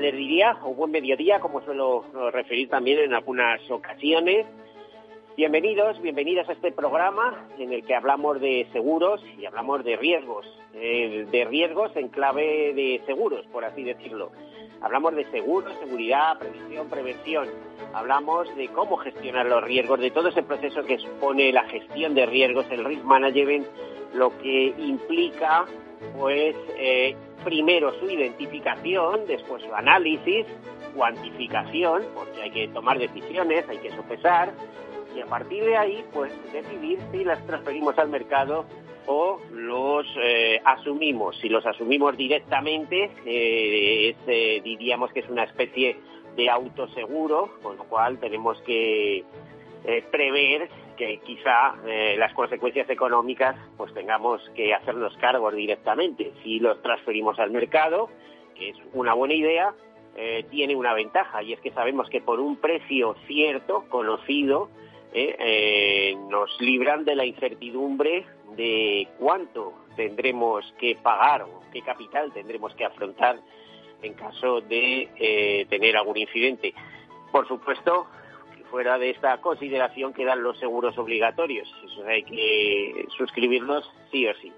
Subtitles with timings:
[0.00, 4.46] Les diría, o buen mediodía, como suelo referir también en algunas ocasiones.
[5.36, 10.46] Bienvenidos, bienvenidas a este programa en el que hablamos de seguros y hablamos de riesgos,
[10.74, 14.32] eh, de riesgos en clave de seguros, por así decirlo.
[14.80, 17.48] Hablamos de seguros, seguridad, previsión, prevención.
[17.92, 22.24] Hablamos de cómo gestionar los riesgos, de todo ese proceso que supone la gestión de
[22.24, 23.66] riesgos, el risk management,
[24.14, 25.66] lo que implica,
[26.16, 27.14] pues, eh,
[27.44, 30.46] primero su identificación, después su análisis,
[30.94, 34.52] cuantificación, porque hay que tomar decisiones, hay que sopesar,
[35.14, 38.66] y a partir de ahí, pues decidir si las transferimos al mercado
[39.06, 41.36] o los eh, asumimos.
[41.40, 45.96] Si los asumimos directamente, eh, eh, diríamos que es una especie
[46.36, 49.24] de autoseguro, con lo cual tenemos que
[50.10, 50.68] prever
[51.00, 56.34] que quizá eh, las consecuencias económicas pues tengamos que hacernos cargos directamente.
[56.42, 58.10] Si los transferimos al mercado,
[58.54, 59.72] que es una buena idea,
[60.14, 64.68] eh, tiene una ventaja y es que sabemos que por un precio cierto, conocido,
[65.14, 68.26] eh, nos libran de la incertidumbre
[68.58, 73.40] de cuánto tendremos que pagar o qué capital tendremos que afrontar
[74.02, 76.74] en caso de tener algún incidente.
[77.32, 78.06] Por supuesto,
[78.70, 81.68] fuera de esta consideración quedan los seguros obligatorios.
[81.84, 84.52] Eso hay que suscribirlos sí o sí.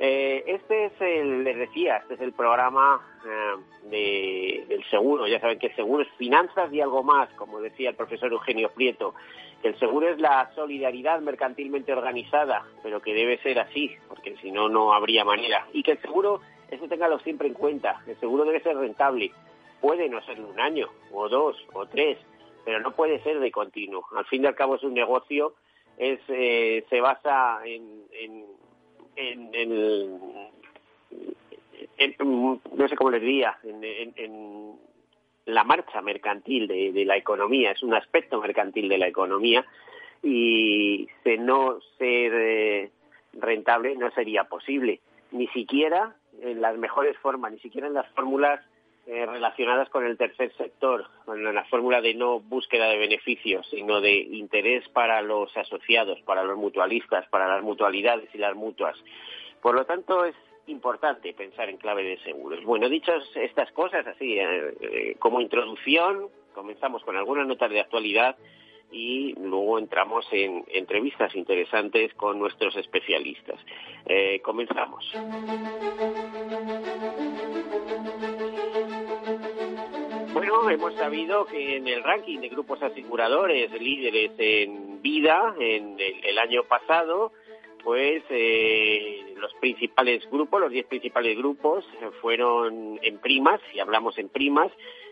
[0.00, 5.26] Eh, este es el, les decía, este es el programa eh, de, del seguro.
[5.26, 8.70] Ya saben que el seguro es finanzas y algo más, como decía el profesor Eugenio
[8.70, 9.14] Prieto.
[9.60, 14.52] Que el seguro es la solidaridad mercantilmente organizada, pero que debe ser así, porque si
[14.52, 15.66] no, no habría manera.
[15.72, 19.32] Y que el seguro, eso téngalo siempre en cuenta, el seguro debe ser rentable.
[19.80, 22.18] Puede no ser un año, o dos, o tres,
[22.68, 24.04] pero no puede ser de continuo.
[24.14, 25.54] Al fin y al cabo es un negocio,
[25.96, 28.44] es, eh, se basa en, en,
[29.16, 30.20] en,
[32.76, 34.78] no sé cómo les diría, en, en
[35.46, 39.64] la marcha mercantil de, de, la economía, es un aspecto mercantil de la economía
[40.22, 42.90] y de no ser eh,
[43.32, 45.00] rentable no sería posible,
[45.32, 48.60] ni siquiera en las mejores formas, ni siquiera en las fórmulas
[49.10, 54.02] eh, relacionadas con el tercer sector, con la fórmula de no búsqueda de beneficios, sino
[54.02, 58.96] de interés para los asociados, para los mutualistas, para las mutualidades y las mutuas.
[59.62, 60.34] Por lo tanto, es
[60.66, 62.62] importante pensar en clave de seguros.
[62.64, 68.36] Bueno, dichas estas cosas, así eh, eh, como introducción, comenzamos con algunas notas de actualidad
[68.90, 73.58] y luego entramos en entrevistas interesantes con nuestros especialistas.
[74.06, 75.04] Eh, comenzamos.
[80.32, 86.24] Bueno, hemos sabido que en el ranking de grupos aseguradores líderes en vida en el,
[86.24, 87.32] el año pasado,
[87.82, 91.84] pues eh, los principales grupos, los 10 principales grupos
[92.20, 94.70] fueron en primas, si hablamos en primas,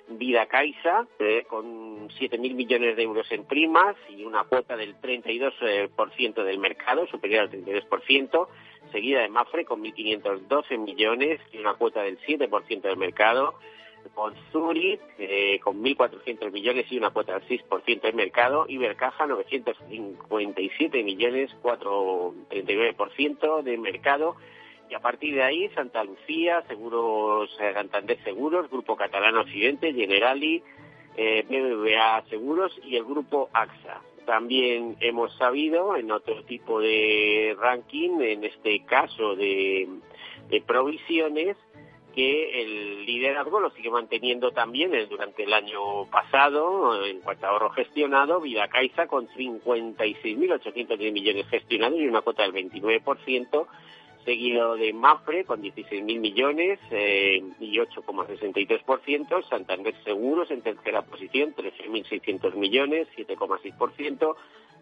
[0.09, 6.44] Vida Caixa, eh, con 7.000 millones de euros en primas y una cuota del 32%
[6.44, 8.49] del mercado, superior al 32%,
[8.93, 13.54] seguida de Mafre con 1.512 millones y una cuota del 7% del mercado,
[14.14, 21.02] con Zurich eh, con 1.400 millones y una cuota del 6% del mercado, Ibercaja 957
[21.02, 24.36] millones, 4,39% del mercado,
[24.88, 30.62] y a partir de ahí Santa Lucía, Seguros eh, Santander Seguros, Grupo Catalán Occidente, Generali,
[31.16, 34.00] eh, BBVA Seguros y el Grupo AXA.
[34.26, 39.88] También hemos sabido en otro tipo de ranking, en este caso de,
[40.48, 41.56] de provisiones,
[42.16, 47.68] que el liderazgo lo sigue manteniendo también durante el año pasado en cuanto a ahorro
[47.71, 53.66] gestionado, Vida Caixa con 56.810 millones gestionados y una cuota del 29%,
[54.24, 62.54] seguido de Mafre con 16.000 millones eh, y 8,63%, Santander Seguros en tercera posición, 13.600
[62.54, 64.36] millones, 7,6%,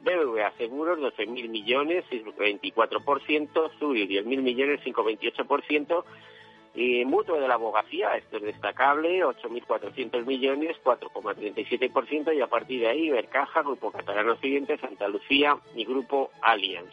[0.05, 6.05] BBVA Seguros, 12.000 millones, 6,24%, Zurich, 10.000 millones, 5,28%,
[6.75, 12.88] y Mutuo de la Abogacía, esto es destacable, 8.400 millones, 4,37%, y a partir de
[12.88, 16.91] ahí Ibercaja, Grupo Catalán Occidente, Santa Lucía y Grupo Allianz.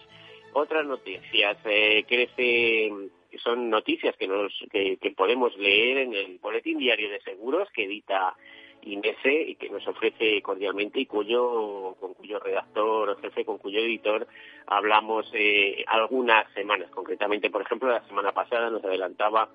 [0.53, 2.91] Otras noticias, eh, crece
[3.31, 7.85] que son noticias que, nos, que, podemos leer en el Boletín Diario de Seguros que
[7.85, 8.35] edita
[8.83, 14.27] INESE y que nos ofrece cordialmente y cuyo, con cuyo redactor jefe, con cuyo editor
[14.67, 16.91] hablamos eh, algunas semanas.
[16.91, 19.49] Concretamente, por ejemplo, la semana pasada nos adelantaba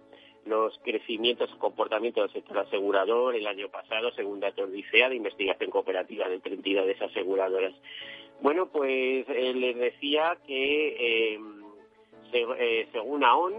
[0.47, 5.17] los crecimientos y comportamientos del sector asegurador el año pasado, según datos de ICEA, de
[5.17, 7.75] investigación cooperativa de entidades aseguradoras.
[8.41, 11.41] Bueno, pues eh, les decía que eh,
[12.33, 13.55] eh, según AON,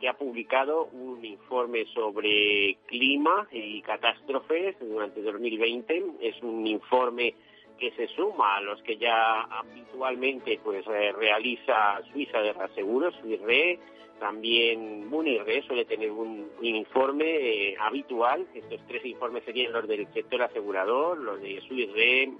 [0.00, 7.34] que ha publicado un informe sobre clima y catástrofes durante 2020, es un informe
[7.78, 13.78] que se suma a los que ya habitualmente pues realiza Suiza de Reaseguros, SUIRE,
[14.18, 18.46] también Munirre suele tener un, informe habitual.
[18.54, 22.32] Estos tres informes serían los del sector asegurador, los de SUIRE,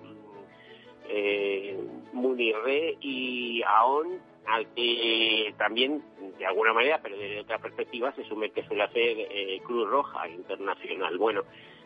[1.08, 1.78] eh,
[2.12, 6.02] Munirre y AON, al que también,
[6.38, 10.28] de alguna manera, pero desde otra perspectiva, se sume que suele hacer eh, Cruz Roja
[10.28, 11.16] Internacional.
[11.18, 11.42] Bueno,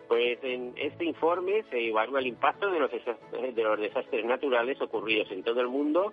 [0.08, 5.30] pues en este informe se evalúa el impacto de los, de los desastres naturales ocurridos
[5.30, 6.12] en todo el mundo.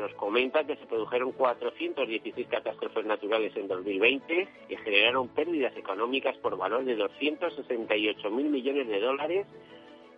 [0.00, 6.56] Nos comenta que se produjeron 416 catástrofes naturales en 2020 que generaron pérdidas económicas por
[6.56, 9.46] valor de 268 mil millones de dólares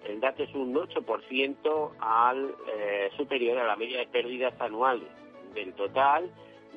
[0.04, 5.08] el dato es un 8% al eh, superior a la media de pérdidas anuales.
[5.54, 6.30] Del total,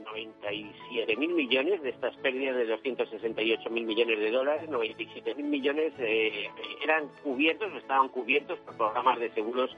[0.03, 6.49] 97.000 millones de estas pérdidas de 268.000 millones de dólares, 97.000 millones eh,
[6.83, 9.75] eran cubiertos o estaban cubiertos por programas de seguros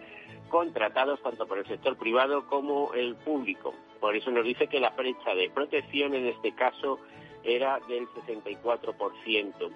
[0.49, 3.73] contratados tanto por el sector privado como el público.
[3.99, 6.99] Por eso nos dice que la brecha de protección en este caso
[7.43, 9.71] era del 64%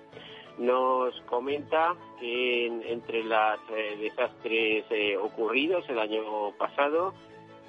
[0.58, 7.14] nos comenta que entre los eh, desastres eh, ocurridos el año pasado,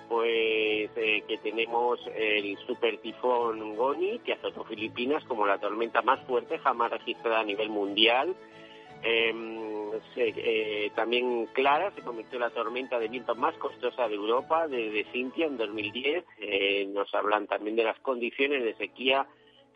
[0.08, 6.20] pues eh, que tenemos el super tifón Goni, que azotó Filipinas como la tormenta más
[6.26, 8.34] fuerte jamás registrada a nivel mundial.
[10.17, 15.05] Em, también Clara se convirtió en la tormenta de viento más costosa de Europa desde
[15.12, 16.25] Cintia en 2010.
[16.89, 19.27] nos hablan también de las condiciones de sequía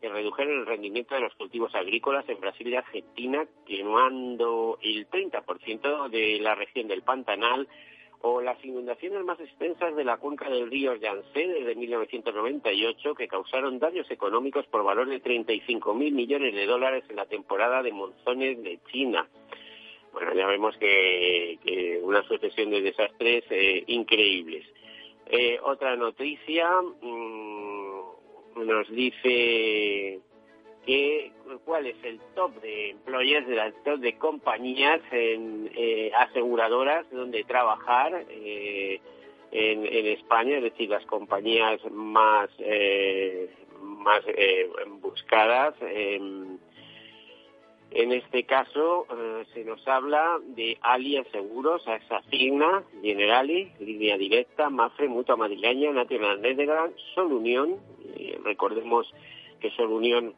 [0.01, 6.09] que redujeron el rendimiento de los cultivos agrícolas en Brasil y Argentina, quemando el 30%
[6.11, 7.67] de la región del Pantanal,
[8.23, 13.79] o las inundaciones más extensas de la cuenca del río Yangtze desde 1998, que causaron
[13.79, 18.63] daños económicos por valor de 35 mil millones de dólares en la temporada de monzones
[18.63, 19.29] de China.
[20.17, 24.65] Bueno, ya vemos que, una sucesión de desastres eh, increíbles.
[25.27, 26.71] Eh, otra noticia,
[27.03, 30.21] mm, nos dice
[30.87, 31.33] que
[31.67, 38.25] cuál es el top de employers, de top de compañías en, eh, aseguradoras donde trabajar
[38.31, 38.99] eh,
[39.51, 43.51] en, en, España, es decir, las compañías más eh,
[43.83, 44.25] más
[45.03, 45.75] buscadas.
[45.83, 46.56] En
[48.13, 49.07] este caso
[49.55, 56.41] se nos habla de Alias Seguros, AXA Signa, Generali, Línea Directa, Mafre, Mutua Madrileña, National
[56.41, 57.77] Netherlands, Sol Unión,
[58.45, 59.13] recordemos
[59.61, 60.35] que Unión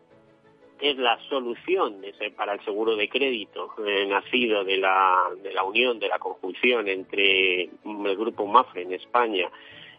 [0.81, 2.03] es la solución
[2.37, 6.89] para el seguro de crédito eh, nacido de la, de la unión, de la conjunción
[6.89, 9.51] entre el grupo Mafre en España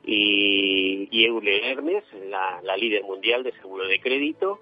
[0.06, 4.61] y, y Euler Hermes, la, líder mundial de seguro de crédito,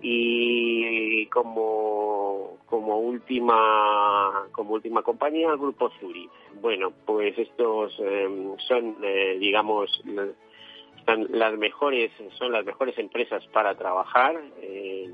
[0.00, 6.30] y como, como última como última compañía el grupo Zurich.
[6.60, 9.90] Bueno, pues estos eh, son, eh, digamos,
[11.06, 14.40] las mejores, son las mejores empresas para trabajar.
[14.60, 15.12] Eh,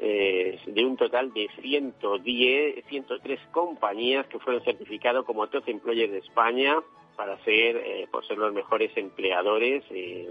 [0.00, 6.18] eh, de un total de 110, 103 compañías que fueron certificadas como Top Employers de
[6.18, 6.76] España
[7.16, 9.82] para ser, eh, por ser los mejores empleadores,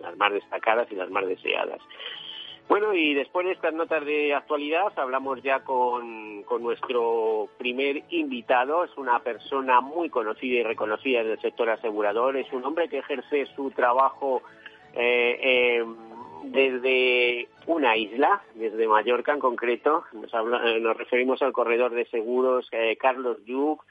[0.02, 1.82] las más destacadas y las más deseadas.
[2.68, 8.84] Bueno, y después de estas notas de actualidad, hablamos ya con, nuestro primer invitado.
[8.84, 12.36] Es una persona muy conocida y reconocida del sector asegurador.
[12.36, 14.42] Es un hombre que ejerce su trabajo
[14.94, 15.86] eh, eh,
[16.44, 22.70] desde una isla, desde Mallorca en concreto, nos, eh, nos referimos al corredor de seguros
[23.00, 23.84] Carlos Yuc,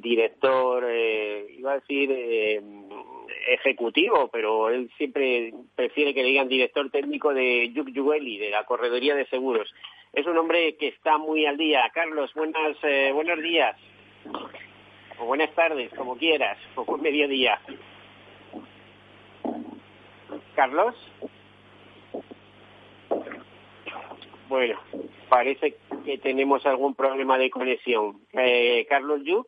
[0.00, 2.62] director, iba a decir
[3.46, 8.64] ejecutivo, pero él siempre prefiere que le digan director técnico de Yuc Yueli, de la
[8.64, 9.72] corredoría de seguros.
[10.12, 11.90] Es un hombre que está muy al día.
[11.92, 12.76] Carlos, buenas,
[13.12, 13.76] buenos días.
[15.18, 17.60] O buenas tardes, como quieras, o buen mediodía.
[20.54, 20.94] Carlos.
[24.48, 24.78] Bueno,
[25.28, 28.20] parece que tenemos algún problema de conexión.
[28.32, 29.46] Eh, Carlos Yuk.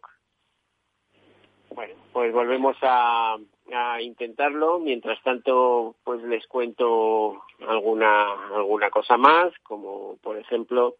[1.70, 3.36] Bueno, pues volvemos a,
[3.72, 4.78] a intentarlo.
[4.78, 10.96] Mientras tanto, pues les cuento alguna alguna cosa más, como por ejemplo,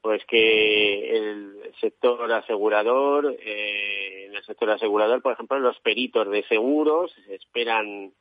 [0.00, 6.42] pues que el sector asegurador, eh, en el sector asegurador, por ejemplo, los peritos de
[6.44, 8.12] seguros esperan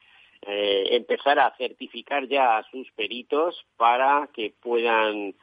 [0.47, 5.35] eh, empezar a certificar ya a sus peritos para que puedan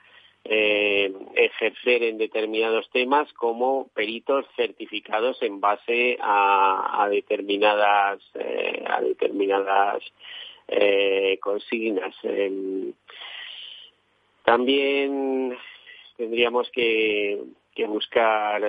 [0.45, 10.03] eh, ejercer en determinados temas como peritos certificados en base a, determinadas eh, a determinadas
[10.67, 12.17] eh, consignas.
[14.45, 15.57] también
[16.17, 17.39] tendríamos que,
[17.87, 18.63] buscar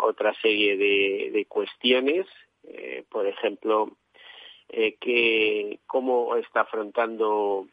[0.00, 2.26] otra serie de, de cuestiones,
[3.10, 3.90] por ejemplo,
[4.68, 7.66] que cómo está afrontando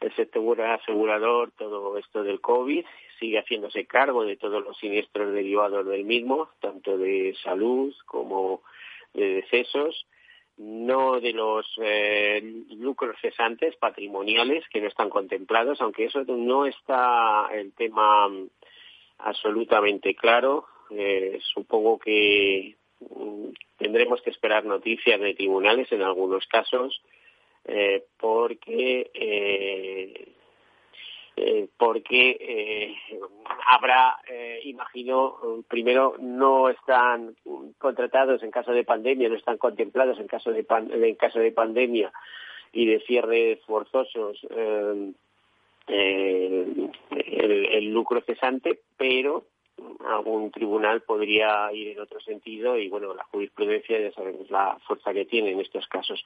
[0.00, 2.84] el sector asegurador todo esto del COVID
[3.18, 8.62] sigue haciéndose cargo de todos los siniestros derivados del mismo, tanto de salud como
[9.14, 10.06] de decesos,
[10.58, 12.42] no de los eh,
[12.76, 18.28] lucros cesantes patrimoniales que no están contemplados, aunque eso no está el tema
[19.18, 20.66] absolutamente claro.
[20.90, 23.48] Eh, supongo que mm,
[23.78, 27.02] tendremos que esperar noticias de tribunales en algunos casos
[27.68, 30.28] eh, porque eh,
[31.36, 32.94] eh, porque
[33.70, 34.16] habrá,
[34.62, 37.36] imagino, primero no están
[37.76, 42.10] contratados en caso de pandemia, no están contemplados en caso de, en caso de pandemia
[42.72, 44.38] y de cierres forzosos
[45.88, 49.44] el, el, lucro cesante, pero
[50.06, 55.12] algún tribunal podría ir en otro sentido y bueno, la jurisprudencia ya sabemos la fuerza
[55.12, 56.24] que tiene en estos casos.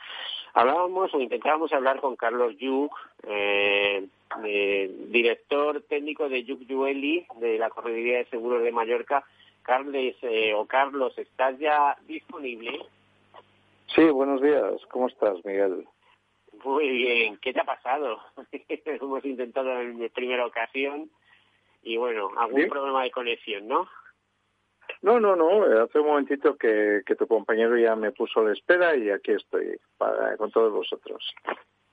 [0.55, 2.93] Hablábamos o intentábamos hablar con Carlos Yuk,
[3.27, 4.07] eh,
[4.45, 9.25] eh, director técnico de Yuk Yueli de la Correduría de Seguros de Mallorca.
[9.63, 12.81] Carles eh, o Carlos, ¿estás ya disponible?
[13.95, 14.81] Sí, buenos días.
[14.91, 15.87] ¿Cómo estás, Miguel?
[16.65, 17.37] Muy bien.
[17.39, 18.19] ¿Qué te ha pasado?
[18.69, 21.11] Hemos intentado en primera ocasión
[21.83, 23.89] y bueno, algún problema de conexión, ¿no?
[25.03, 25.83] No, no, no.
[25.83, 29.79] Hace un momentito que, que tu compañero ya me puso la espera y aquí estoy
[29.97, 31.35] para, con todos vosotros.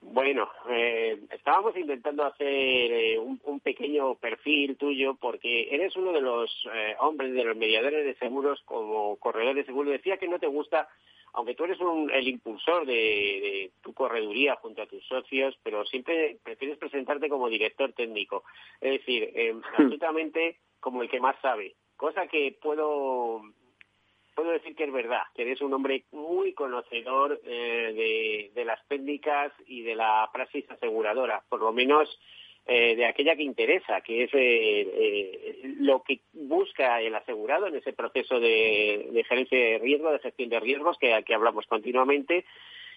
[0.01, 6.21] Bueno, eh, estábamos intentando hacer eh, un, un, pequeño perfil tuyo porque eres uno de
[6.21, 9.91] los eh, hombres, de los mediadores de seguros como corredor de seguros.
[9.91, 10.87] Decía que no te gusta
[11.33, 11.77] aunque tú eres
[12.13, 17.93] el impulsor de, tu correduría junto a tus socios, pero siempre prefieres presentarte como director
[17.93, 18.43] técnico,
[18.81, 23.41] es decir, eh, absolutamente como el que más sabe, cosa que puedo
[24.35, 28.87] puedo decir que es verdad, que eres un hombre muy conocedor eh, de, de las
[28.87, 32.07] técnicas y de la praxis aseguradora, por lo menos
[32.67, 37.75] eh, de aquella que interesa, que es eh, eh, lo que busca el asegurado en
[37.75, 42.45] ese proceso de, gerencia de riesgo, de gestión de riesgos que, que hablamos continuamente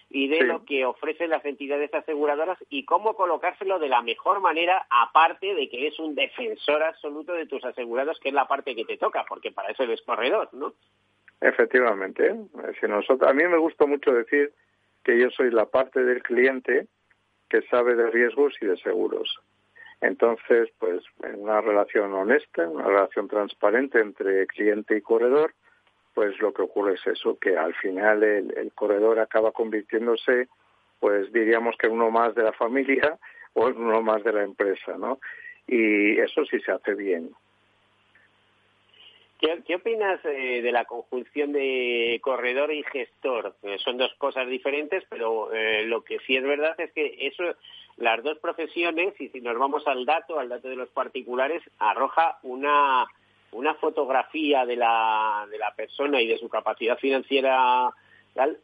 [0.09, 4.85] y de lo que ofrecen las entidades aseguradoras y cómo colocárselo de la mejor manera,
[4.89, 8.83] aparte de que es un defensor absoluto de tus asegurados, que es la parte que
[8.83, 10.73] te toca, porque para eso eres corredor, ¿no?
[11.39, 12.35] Efectivamente.
[12.79, 14.51] Si nosotros, a mí me gusta mucho decir
[15.03, 16.87] que yo soy la parte del cliente
[17.49, 19.39] que sabe de riesgos y de seguros.
[20.01, 21.03] Entonces, pues
[21.37, 25.53] una relación honesta, una relación transparente entre cliente y corredor,
[26.15, 30.49] pues lo que ocurre es eso, que al final el, corredor acaba convirtiéndose,
[30.99, 33.17] pues diríamos que uno más de la familia
[33.53, 35.19] o uno más de la empresa, ¿no?
[35.67, 37.29] Y eso sí se hace bien.
[39.41, 43.55] ¿Qué, opinas eh, de la conjunción de corredor y gestor?
[43.63, 47.43] Eh, son dos cosas diferentes, pero eh, lo que sí es verdad es que eso,
[47.97, 52.37] las dos profesiones, y si nos vamos al dato, al dato de los particulares, arroja
[52.43, 53.07] una,
[53.51, 57.89] una fotografía de la, de la persona y de su capacidad financiera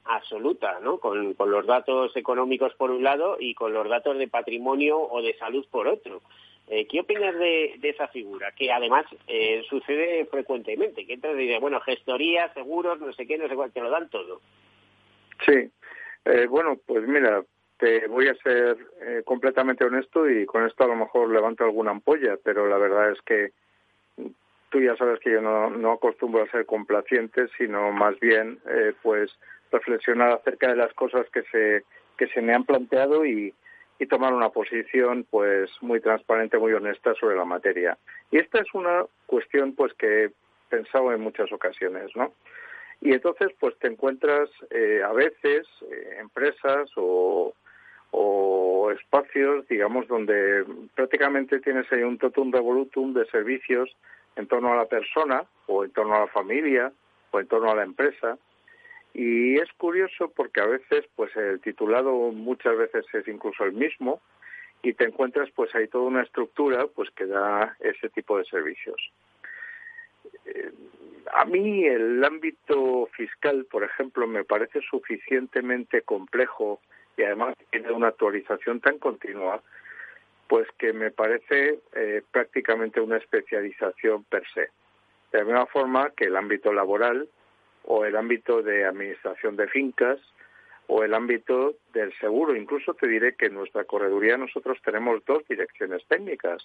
[0.05, 0.99] absoluta, ¿no?
[0.99, 5.35] Con los datos económicos por un lado y con los datos de patrimonio o de
[5.39, 6.21] salud por otro.
[6.69, 8.51] Eh, ¿Qué opinas de, esa figura?
[8.51, 13.47] Que además eh, sucede frecuentemente, que entras y bueno, gestoría, seguros, no sé qué, no
[13.47, 14.41] sé cuál, te lo dan todo.
[15.45, 15.71] Sí,
[16.25, 17.41] eh, bueno, pues mira,
[17.77, 18.75] te voy a ser
[19.23, 23.21] completamente honesto y con esto a lo mejor levanto alguna ampolla, pero la verdad es
[23.21, 23.51] que
[24.69, 28.59] tú ya sabes que yo no, no acostumbro a ser complaciente, sino más bien
[29.03, 29.31] pues
[29.71, 31.83] reflexionar acerca de las cosas que se,
[32.17, 33.53] que se me han planteado y,
[33.99, 37.97] y tomar una posición pues muy transparente, muy honesta sobre la materia.
[38.31, 40.31] Y esta es una cuestión pues que he
[40.69, 42.33] pensado en muchas ocasiones, ¿no?
[43.01, 47.53] Y entonces pues te encuentras eh, a veces eh, empresas o,
[48.11, 53.95] o espacios, digamos, donde prácticamente tienes ahí un totum revolutum de servicios
[54.35, 56.91] en torno a la persona o en torno a la familia
[57.31, 58.37] o en torno a la empresa
[59.17, 64.21] Y es curioso porque a veces, pues el titulado muchas veces es incluso el mismo
[64.83, 69.11] y te encuentras, pues hay toda una estructura, pues que da ese tipo de servicios.
[70.45, 70.71] Eh,
[71.33, 76.79] a mí el ámbito fiscal, por ejemplo, me parece suficientemente complejo
[77.17, 79.63] y además tiene una actualización tan continua,
[80.47, 84.69] pues que me parece eh, prácticamente una especialización per se.
[85.31, 87.27] De la misma forma que el ámbito laboral
[87.87, 90.19] o el ámbito de administración de fincas
[90.87, 92.55] o el ámbito del seguro.
[92.55, 96.63] Incluso te diré que en nuestra correduría nosotros tenemos dos direcciones técnicas.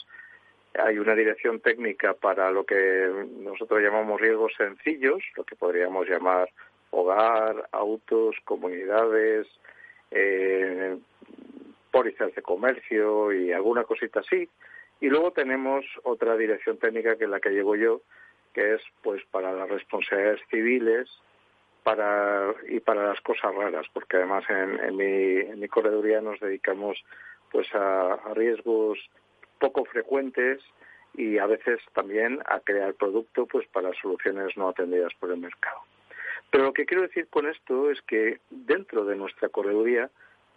[0.75, 3.11] Hay una dirección técnica para lo que
[3.41, 6.49] nosotros llamamos riesgos sencillos, lo que podríamos llamar
[6.91, 9.47] hogar, autos, comunidades,
[10.11, 10.97] eh,
[11.91, 14.49] pólizas de comercio y alguna cosita así.
[15.01, 18.03] Y luego tenemos otra dirección técnica que es la que llevo yo,
[18.53, 21.09] que es pues para las responsabilidades civiles
[21.83, 27.03] para y para las cosas raras, porque además en, mi, en mi correduría nos dedicamos
[27.51, 28.99] pues a, a riesgos
[29.59, 30.63] poco frecuentes
[31.15, 35.81] y a veces también a crear producto pues para soluciones no atendidas por el mercado.
[36.51, 40.11] Pero lo que quiero decir con esto es que dentro de nuestra correduría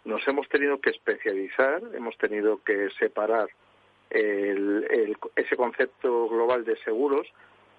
[0.04, 3.48] nos hemos tenido que especializar, hemos tenido que separar
[4.10, 7.26] el, ese concepto global de seguros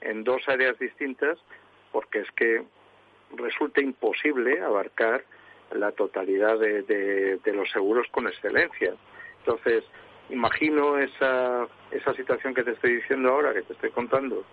[0.01, 1.37] en dos áreas distintas
[1.91, 2.63] porque es que
[3.35, 5.23] resulta imposible abarcar
[5.71, 8.93] la totalidad de, de, los seguros con excelencia.
[9.39, 9.83] Entonces,
[10.29, 14.45] imagino esa, esa situación que te estoy diciendo ahora, que te estoy contando,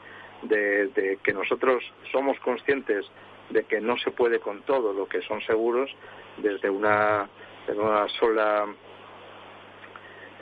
[0.42, 3.06] de, que nosotros somos conscientes
[3.50, 5.90] de que no se puede con todo lo que son seguros
[6.38, 7.28] desde una,
[7.68, 8.66] una sola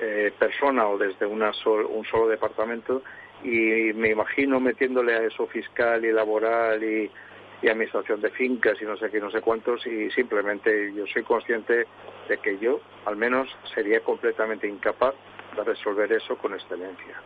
[0.00, 3.02] eh, persona o desde una un solo departamento
[3.42, 7.11] y me imagino metiéndole a eso fiscal y laboral y,
[7.62, 11.87] administración de fincas y no sé qué, no sé cuántos y simplemente yo soy consciente
[12.28, 15.14] de que yo al menos sería completamente incapaz
[15.54, 17.22] de resolver eso con excelencia.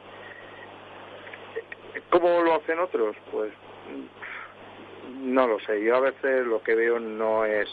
[2.11, 3.17] ¿Cómo lo hacen otros?
[3.33, 3.51] Pues
[5.23, 5.83] no lo sé.
[5.83, 7.71] Yo a veces lo que veo no es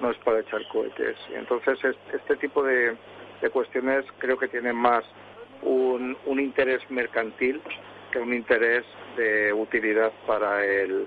[0.00, 1.18] no es para echar cohetes.
[1.34, 1.78] Entonces
[2.14, 2.96] este tipo de
[3.52, 5.04] cuestiones creo que tienen más
[5.62, 7.60] un, un interés mercantil
[8.10, 8.84] que un interés
[9.16, 11.06] de utilidad para el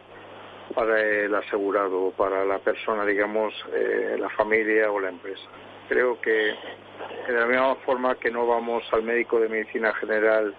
[0.73, 5.43] para el asegurado, para la persona, digamos, eh, la familia o la empresa.
[5.89, 6.55] Creo que,
[7.27, 10.55] de la misma forma que no vamos al médico de medicina general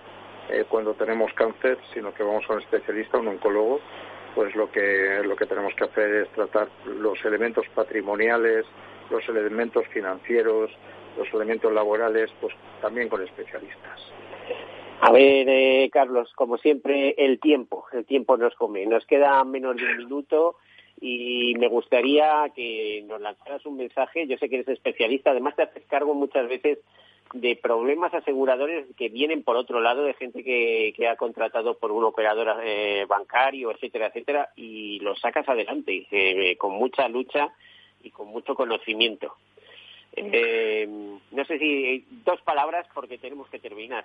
[0.51, 3.81] eh, cuando tenemos cáncer, sino que vamos a un especialista, un oncólogo,
[4.35, 8.67] pues lo que lo que tenemos que hacer es tratar los elementos patrimoniales,
[9.11, 10.71] los elementos financieros,
[11.17, 14.01] los elementos laborales, pues también con especialistas.
[15.01, 18.87] A ver, eh, Carlos, como siempre, el tiempo, el tiempo nos come.
[18.87, 20.57] Nos queda menos de un minuto
[21.01, 24.27] y me gustaría que nos lanzaras un mensaje.
[24.27, 26.79] Yo sé que eres especialista, además te haces cargo muchas veces
[27.33, 32.05] de problemas aseguradores que vienen por otro lado de gente que, ha contratado por un
[32.05, 37.53] operador eh, bancario, etcétera, etcétera, y lo sacas adelante eh, con mucha lucha
[38.03, 39.35] y con mucho conocimiento.
[40.17, 40.87] Eh,
[41.31, 44.05] no sé si dos palabras porque tenemos que terminar.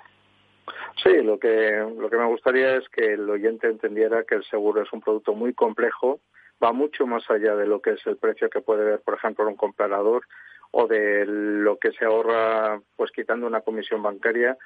[1.03, 4.81] Sí, lo que, lo que me gustaría es que el oyente entendiera que el seguro
[4.81, 6.19] es un producto muy complejo,
[6.63, 9.47] va mucho más allá de lo que es el precio que puede ver, por ejemplo,
[9.47, 10.23] un comprador
[10.71, 14.57] o de lo que se ahorra pues quitando una comisión bancaria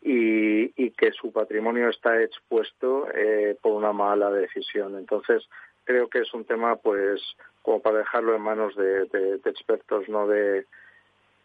[0.00, 4.96] y, y que su patrimonio está expuesto eh, por una mala decisión.
[4.96, 5.48] Entonces,
[5.84, 7.20] creo que es un tema pues
[7.62, 10.66] como para dejarlo en manos de, de expertos, no de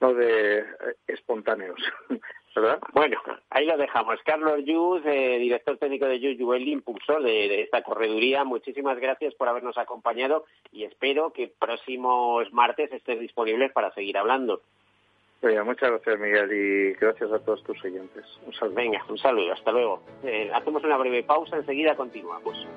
[0.04, 0.66] no de eh,
[1.08, 1.80] espontáneos.
[2.56, 2.80] ¿verdad?
[2.94, 4.20] Bueno, ahí lo dejamos.
[4.24, 9.48] Carlos Yuz, eh, director técnico de Yuz el impulsor de, esta correduría, muchísimas gracias por
[9.48, 14.62] habernos acompañado y espero que próximos martes estés disponibles para seguir hablando.
[15.42, 18.24] muchas gracias, Miguel, y gracias a todos tus oyentes.
[18.46, 18.76] Un saludo.
[18.76, 20.04] Venga, un saludo, hasta luego.
[20.24, 22.68] Eh, hacemos una breve pausa, enseguida continuamos.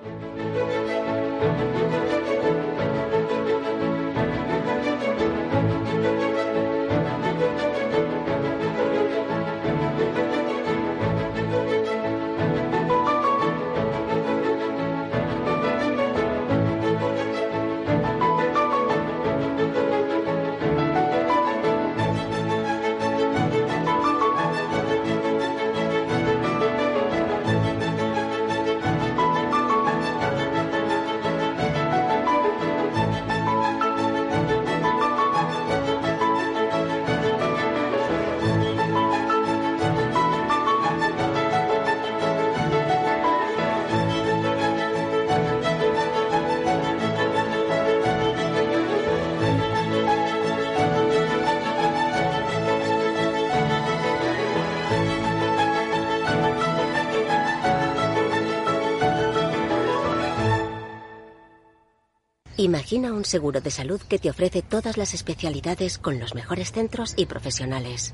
[62.67, 67.15] Imagina un seguro de salud que te ofrece todas las especialidades con los mejores centros
[67.17, 68.13] y profesionales.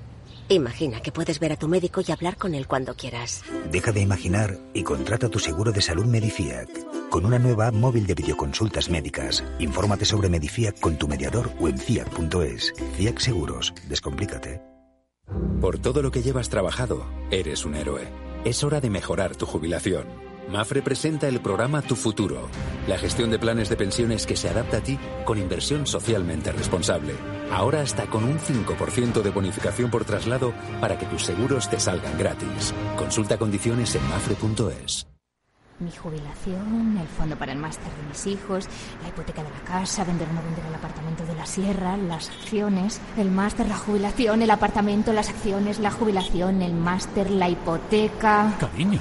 [0.51, 3.45] Imagina que puedes ver a tu médico y hablar con él cuando quieras.
[3.71, 6.69] Deja de imaginar y contrata tu seguro de salud Medifiac.
[7.09, 9.43] Con una nueva app móvil de videoconsultas médicas.
[9.59, 12.75] Infórmate sobre Medifiac con tu mediador o en fiac.es.
[12.99, 13.73] Fiac Seguros.
[13.89, 14.61] Descomplícate.
[15.63, 18.07] Por todo lo que llevas trabajado, eres un héroe.
[18.45, 20.32] Es hora de mejorar tu jubilación.
[20.49, 22.49] Mafre presenta el programa Tu Futuro,
[22.87, 27.15] la gestión de planes de pensiones que se adapta a ti con inversión socialmente responsable.
[27.51, 32.19] Ahora hasta con un 5% de bonificación por traslado para que tus seguros te salgan
[32.19, 32.75] gratis.
[32.97, 35.07] Consulta condiciones en mafre.es.
[35.79, 38.69] Mi jubilación, el fondo para el máster de mis hijos,
[39.03, 42.29] la hipoteca de la casa, vender o no vender el apartamento de la sierra, las
[42.29, 48.55] acciones, el máster, la jubilación, el apartamento, las acciones, la jubilación, el máster, la hipoteca.
[48.61, 49.01] Cariño,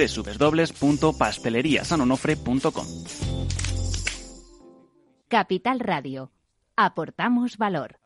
[0.07, 2.85] www.pasteleriasanonofre.com.
[5.27, 6.31] Capital Radio.
[6.75, 7.99] Aportamos valor.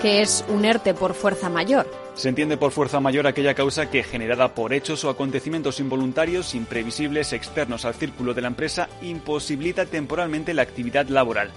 [0.00, 1.90] ¿Qué es un ERTE por fuerza mayor?
[2.14, 7.32] Se entiende por fuerza mayor aquella causa que, generada por hechos o acontecimientos involuntarios, imprevisibles,
[7.32, 11.50] externos al círculo de la empresa, imposibilita temporalmente la actividad laboral.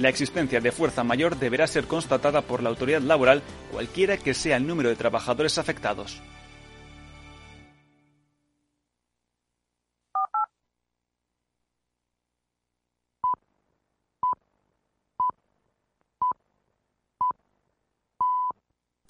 [0.00, 4.56] La existencia de fuerza mayor deberá ser constatada por la autoridad laboral, cualquiera que sea
[4.56, 6.22] el número de trabajadores afectados.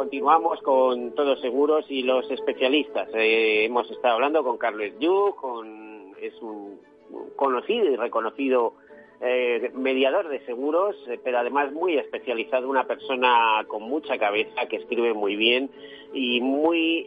[0.00, 3.06] Continuamos con Todos Seguros y los especialistas.
[3.12, 6.80] Eh, hemos estado hablando con Carlos Yu, con, es un
[7.36, 8.72] conocido y reconocido
[9.20, 15.12] eh, mediador de seguros, pero además muy especializado, una persona con mucha cabeza, que escribe
[15.12, 15.70] muy bien
[16.14, 17.06] y muy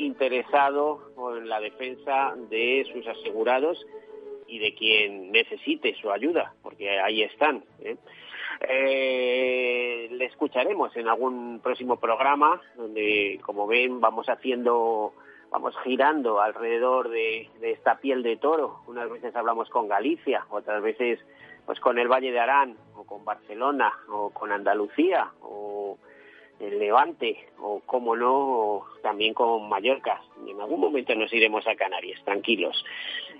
[0.00, 3.78] interesado en la defensa de sus asegurados
[4.48, 7.62] y de quien necesite su ayuda, porque ahí están.
[8.60, 15.12] Eh, le escucharemos en algún próximo programa donde, como ven, vamos haciendo,
[15.50, 18.80] vamos girando alrededor de, esta piel de toro.
[18.86, 21.20] Unas veces hablamos con Galicia, otras veces
[21.66, 25.98] pues con el Valle de Arán, o con Barcelona, o con Andalucía, o
[26.60, 30.20] el Levante, o como no, también con Mallorca.
[30.46, 32.84] Y en algún momento nos iremos a Canarias, tranquilos.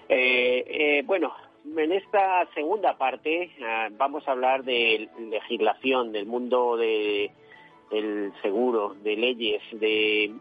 [0.09, 6.77] Eh, eh, bueno, en esta segunda parte ah, vamos a hablar de legislación, del mundo
[6.77, 7.31] de,
[7.91, 10.35] del seguro, de leyes, de,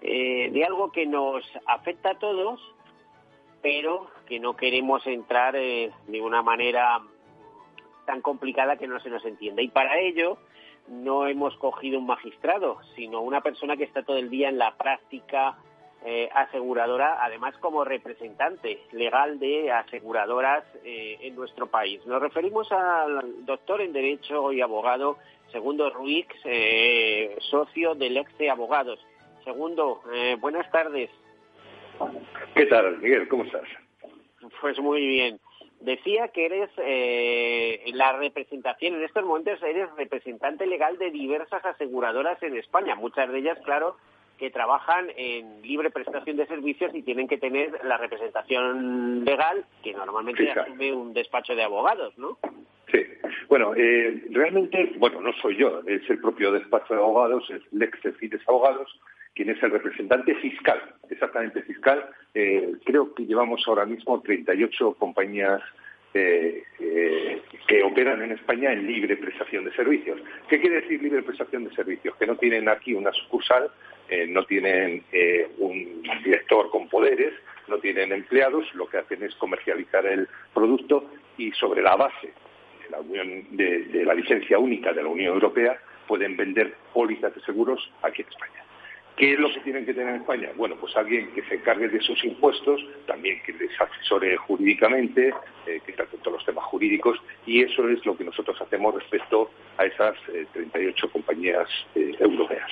[0.00, 2.60] eh, de algo que nos afecta a todos,
[3.60, 7.00] pero que no queremos entrar eh, de una manera
[8.06, 9.62] tan complicada que no se nos entienda.
[9.62, 10.38] Y para ello
[10.88, 14.76] no hemos cogido un magistrado, sino una persona que está todo el día en la
[14.76, 15.56] práctica
[16.04, 22.04] eh, aseguradora, además como representante legal de aseguradoras eh, en nuestro país.
[22.06, 25.18] Nos referimos al doctor en Derecho y abogado
[25.52, 28.98] Segundo Ruiz, eh, socio del Exe Abogados.
[29.44, 30.02] Segundo,
[30.40, 31.10] buenas tardes.
[32.54, 33.28] ¿Qué tal, Miguel?
[33.28, 33.68] ¿Cómo estás?
[34.60, 35.38] Pues muy bien.
[35.80, 42.56] Decía que eres la representación, en estos momentos eres representante legal de diversas aseguradoras en
[42.56, 43.96] España, muchas de ellas, claro,
[44.42, 49.92] que trabajan en libre prestación de servicios y tienen que tener la representación legal que
[49.92, 52.38] normalmente asume un despacho de abogados, ¿no?
[52.90, 53.04] Sí.
[53.48, 58.00] Bueno, eh, realmente, bueno, no soy yo, es el propio despacho de abogados, es Lex
[58.18, 58.90] Fides Abogados,
[59.32, 62.04] quien es el representante fiscal, exactamente fiscal.
[62.34, 65.62] Eh, creo que llevamos ahora mismo 38 compañías
[66.14, 66.64] eh,
[67.68, 70.20] que operan en España en libre prestación de servicios.
[70.48, 72.16] ¿Qué quiere decir libre prestación de servicios?
[72.16, 73.70] Que no tienen aquí una sucursal
[74.12, 77.32] eh, no tienen eh, un director con poderes,
[77.66, 82.26] no tienen empleados, lo que hacen es comercializar el producto y sobre la base
[82.84, 87.40] de la, Unión, de, la licencia única de la Unión Europea pueden vender pólizas de
[87.40, 88.62] seguros aquí en España.
[89.16, 90.50] ¿Qué es lo que tienen que tener en España?
[90.56, 95.32] Bueno, pues alguien que se encargue de sus impuestos, también que les asesore jurídicamente,
[95.66, 99.50] eh, que trate todos los temas jurídicos, y eso es lo que nosotros hacemos respecto
[99.78, 100.16] a esas
[100.52, 102.70] 38 compañías europeas.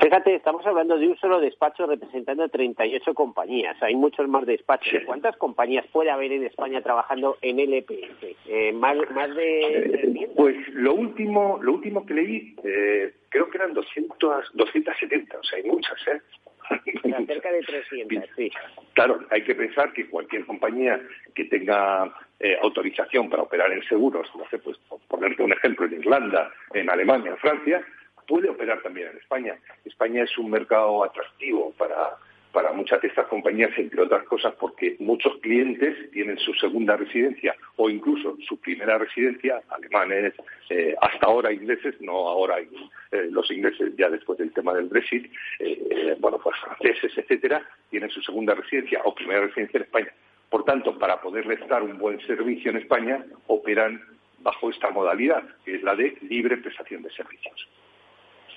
[0.00, 3.82] Fíjate, estamos hablando de un solo despacho representando 38 compañías.
[3.82, 5.02] Hay muchos más despachos.
[5.06, 8.22] ¿Cuántas compañías puede haber en España trabajando en LPF?
[8.46, 10.30] Eh, ¿más, ¿Más de...?
[10.36, 15.58] pues lo último, lo último que leí, eh, creo que eran 200, 270, o sea,
[15.58, 16.20] hay muchas, ¿eh?
[17.26, 18.50] cerca de 300, sí.
[18.92, 21.00] Claro, hay que pensar que cualquier compañía
[21.34, 25.86] que tenga eh, autorización para operar en seguros, no sé, pues por ponerte un ejemplo,
[25.86, 27.84] en Irlanda, en Alemania, en Francia,
[28.26, 29.56] puede operar también en España.
[29.84, 32.16] España es un mercado atractivo para,
[32.52, 37.54] para muchas de estas compañías, entre otras cosas, porque muchos clientes tienen su segunda residencia
[37.76, 40.32] o incluso su primera residencia, alemanes,
[40.70, 45.30] eh, hasta ahora ingleses, no ahora eh, los ingleses ya después del tema del Brexit,
[45.58, 50.12] eh, bueno, pues franceses, etcétera, tienen su segunda residencia o primera residencia en España.
[50.48, 54.00] Por tanto, para poderles dar un buen servicio en España, operan
[54.38, 57.68] bajo esta modalidad, que es la de libre prestación de servicios.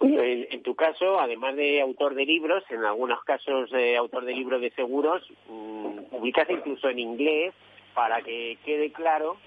[0.01, 4.71] En, tu caso, además de autor de libros, en algunos casos autor de libros de
[4.71, 7.53] seguros, mm, publicas incluso en inglés
[7.93, 9.37] para que quede claro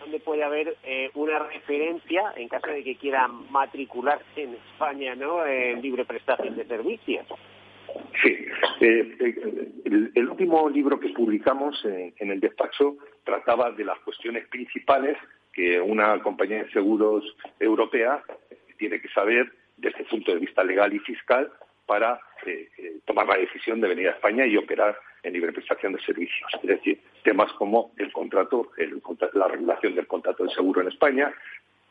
[0.00, 5.46] dónde puede haber eh, una referencia en caso de que quieran matricularse en España, ¿no?
[5.46, 7.26] En libre prestación de servicios.
[8.22, 8.36] Sí,
[8.80, 9.68] eh, eh,
[10.14, 15.16] el, último libro que publicamos en el despacho trataba de las cuestiones principales
[15.52, 17.24] que una compañía de seguros
[17.60, 18.22] europea
[18.76, 19.50] tiene que saber
[19.84, 21.52] desde el punto de vista legal y fiscal
[21.86, 25.92] para eh, eh, tomar la decisión de venir a España y operar en libre prestación
[25.92, 26.50] de servicios.
[26.62, 28.70] Es decir, temas como el contrato,
[29.34, 31.32] la regulación del contrato de seguro en España,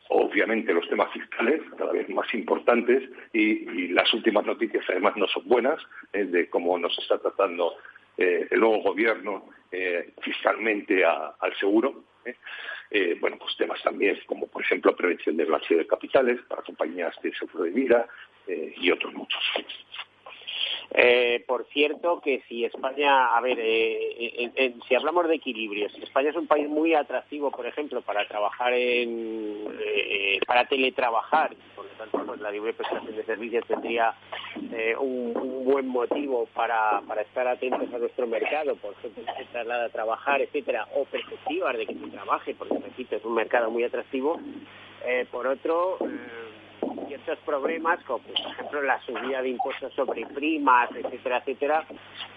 [0.08, 5.46] obviamente los temas fiscales cada vez más importantes y, las últimas noticias además no son
[5.46, 5.80] buenas
[6.12, 7.74] eh, de cómo nos está tratando
[8.16, 9.46] el nuevo gobierno
[10.20, 12.04] fiscalmente al seguro.
[13.20, 17.34] Bueno, pues temas también como por ejemplo prevención del blanqueo de capitales para compañías de
[17.34, 18.06] seguro de vida
[18.46, 19.42] y otros muchos.
[20.96, 26.36] Eh, por cierto, que si España, a ver, eh, si hablamos de equilibrios, España es
[26.36, 32.24] un país muy atractivo, por ejemplo, para trabajar en, eh, para teletrabajar, por lo tanto,
[32.24, 34.14] pues la libre prestación de servicios tendría
[35.00, 39.88] un, buen motivo para, estar atentos a nuestro mercado, por ejemplo, que se traslada a
[39.88, 44.38] trabajar, etcétera, o perspectivas de que se trabaje, porque repito, es un mercado muy atractivo.
[45.32, 45.98] por otro,
[47.06, 51.84] ciertos problemas, como por ejemplo la subida de impuestos sobre primas, etcétera, etcétera,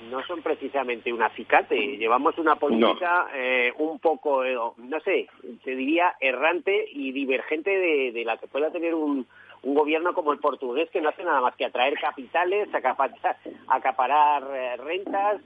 [0.10, 1.98] no son precisamente un acicate.
[1.98, 5.28] Llevamos una política eh, un poco, eh, no sé,
[5.64, 9.26] te diría errante y divergente de, la que pueda tener un,
[9.64, 14.78] gobierno como el portugués que no hace nada más que atraer capitales, acaparar, acaparar eh,
[14.78, 15.42] rentas,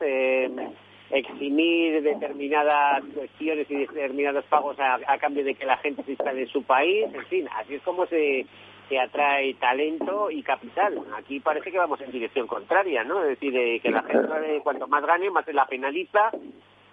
[1.10, 6.42] eximir determinadas cuestiones y determinados pagos a, a, cambio de que la gente se instale
[6.42, 8.46] en su país, en fin, así es como se,
[8.92, 11.00] que atrae talento y capital.
[11.16, 13.24] Aquí parece que vamos en dirección contraria, ¿no?
[13.24, 16.30] Es decir, que la gente cuanto más gane, más se la penaliza,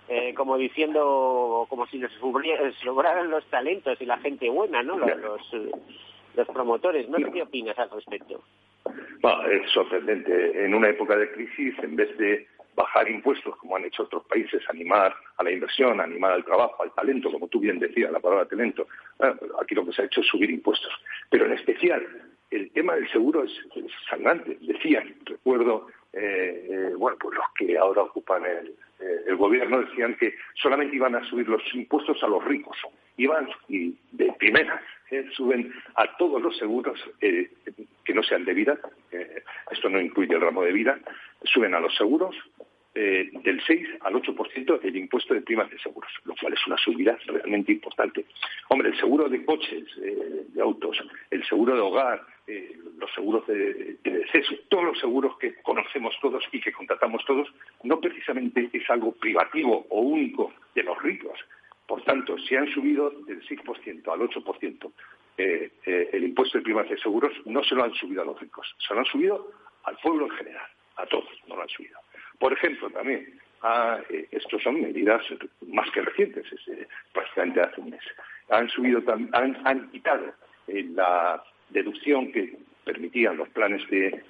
[0.09, 2.13] eh, como diciendo, como si nos
[2.85, 4.97] sobraran los talentos y la gente buena, ¿no?
[4.97, 5.41] Los,
[6.37, 7.09] los, promotores.
[7.09, 8.45] No qué opinas al respecto.
[9.51, 10.67] es sorprendente.
[10.67, 12.47] En una época de crisis, en vez de
[12.79, 16.93] bajar impuestos, como han hecho otros países, animar a la inversión, animar al trabajo, al
[16.93, 18.87] talento, como tú bien decías, la palabra talento.
[19.61, 20.93] aquí lo que se ha hecho es subir impuestos.
[21.29, 22.07] Pero en especial,
[22.51, 23.53] el tema del seguro es,
[24.09, 24.57] sangrante.
[24.61, 28.69] Decían, recuerdo, eh, eh, bueno, pues los que ahora ocupan el,
[29.01, 32.77] eh, el gobierno decían que solamente iban a subir los impuestos a los ricos.
[33.17, 34.81] Iban y de primera
[35.33, 38.79] suben a todos los seguros que no sean de vida.
[39.71, 40.99] esto no incluye el ramo de vida.
[41.45, 42.35] Suben a los seguros,
[43.01, 46.77] eh, del 6 al 8% el impuesto de primas de seguros, lo cual es una
[46.79, 48.25] subida realmente importante.
[48.71, 50.99] Hombre, el seguro de coches, eh, de autos,
[51.31, 56.13] el seguro de hogar, eh, los seguros de, de, deceso, todos los seguros que conocemos
[56.21, 57.47] todos y que contratamos todos,
[57.85, 61.39] no precisamente es algo privativo o único de los ricos.
[61.87, 64.93] Por tanto, si han subido del 6% al 8%
[65.37, 68.93] el impuesto de primas de seguros, no se lo han subido a los ricos, se
[68.93, 69.53] lo han subido
[69.85, 71.97] al pueblo en general, a todos no lo han subido.
[72.39, 73.25] Por ejemplo, también,
[73.63, 75.23] ah, eh, estos son medidas
[75.69, 78.03] más que recientes, es, prácticamente hace un mes.
[78.51, 79.01] Han subido,
[79.33, 80.35] han, han quitado
[80.67, 84.21] eh, la deducción que permitían los planes de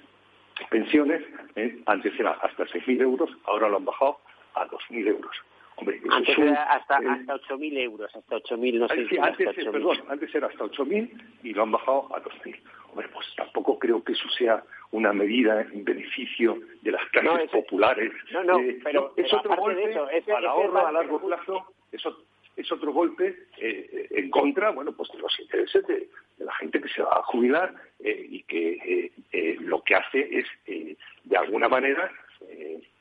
[0.69, 1.23] pensiones,
[1.55, 4.19] eh, antes era hasta 6.000 euros, ahora lo han bajado
[4.53, 5.35] a 2.000 euros.
[5.77, 10.35] Hombre, antes era hasta, hasta 8.000 euros, hasta 8.000, no sé si antes, perdón, antes
[10.35, 11.09] era hasta 8.000
[11.41, 12.55] y lo han bajado a 2.000.
[12.91, 18.11] Hombre, pues tampoco creo que eso sea una medida en beneficio de las clases populares.
[18.31, 19.95] No, no, eh, pero, es otro golpe
[20.35, 22.23] al ahorro a largo plazo, eso
[22.55, 26.89] es otro golpe eh, en contra, bueno, pues de los intereses de, la gente que
[26.89, 29.11] se va a jubilar eh, y que
[29.59, 32.11] lo que hace es, de alguna manera,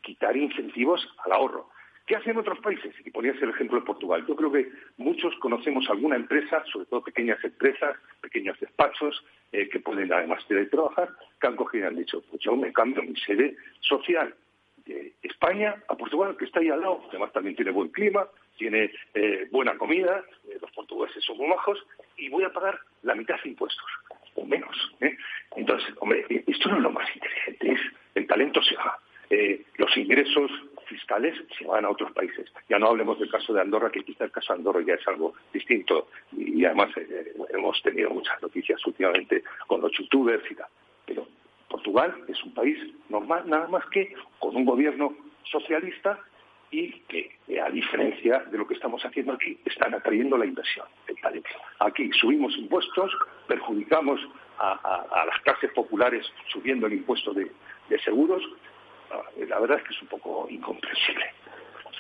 [0.03, 1.70] quitar incentivos al ahorro.
[2.09, 2.94] ¿Qué hacen otros países?
[3.05, 4.25] Y ponía el ejemplo de Portugal.
[4.27, 9.79] Yo creo que muchos conocemos alguna empresa, sobre todo pequeñas empresas, pequeños despachos, eh, que
[9.79, 13.14] pueden además de trabajar, que han cogido y han dicho, pues yo me cambio mi
[13.14, 14.35] sede social
[14.87, 18.90] de España a Portugal, que está ahí al lado, además también tiene buen clima, tiene
[19.12, 21.79] eh, buena comida, eh, los portugueses son muy bajos,
[22.16, 23.85] y voy a pagar la mitad de impuestos,
[24.35, 24.75] o menos.
[25.55, 27.81] Entonces, hombre, esto no es lo más inteligente, es
[28.14, 28.99] el talento se va.
[29.77, 30.51] los ingresos
[30.88, 32.51] fiscales se van a otros países.
[32.68, 35.07] Ya no hablemos del caso de Andorra, que quizá el caso de Andorra ya es
[35.07, 36.09] algo distinto.
[36.33, 40.66] Y, además eh, hemos tenido muchas noticias últimamente con los youtubers y tal.
[41.07, 41.27] Pero
[41.68, 46.19] Portugal es un país normal, nada más que con un gobierno socialista
[46.71, 50.87] y que, eh, a diferencia de lo que estamos haciendo aquí, están atrayendo la inversión.
[51.81, 53.12] Aquí subimos impuestos,
[53.46, 54.21] perjudicamos
[54.58, 58.42] a, las clases populares subiendo el impuesto de seguros,
[59.48, 61.25] la verdad es que es un poco incomprensible.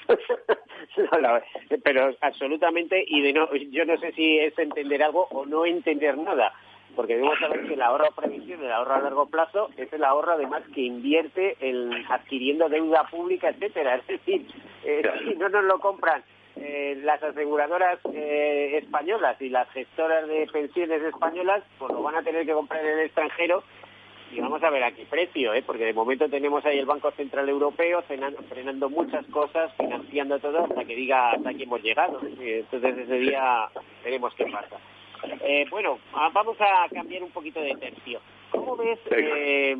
[1.84, 6.16] pero absolutamente, y de no, yo no sé si es entender algo o no entender
[6.16, 6.52] nada,
[6.96, 10.32] porque debemos saber que el ahorro previsión, el ahorro a largo plazo, es el ahorro
[10.32, 13.96] además que invierte en adquiriendo deuda pública, etcétera.
[14.00, 14.46] Es decir,
[14.84, 16.22] eh, si no nos lo compran
[16.56, 22.22] eh, las aseguradoras eh, españolas y las gestoras de pensiones españolas, pues lo van a
[22.22, 23.62] tener que comprar en el extranjero
[24.30, 25.62] y vamos a ver a qué precio, ¿eh?
[25.64, 30.84] porque de momento tenemos ahí el Banco Central Europeo frenando, muchas cosas, financiando todo hasta
[30.84, 32.20] que diga hasta aquí hemos llegado.
[32.22, 33.68] Entonces ese día
[34.04, 34.78] veremos qué pasa.
[35.40, 35.98] Eh, bueno,
[36.32, 38.20] vamos a cambiar un poquito de tercio.
[38.50, 39.76] ¿Cómo ves, eh,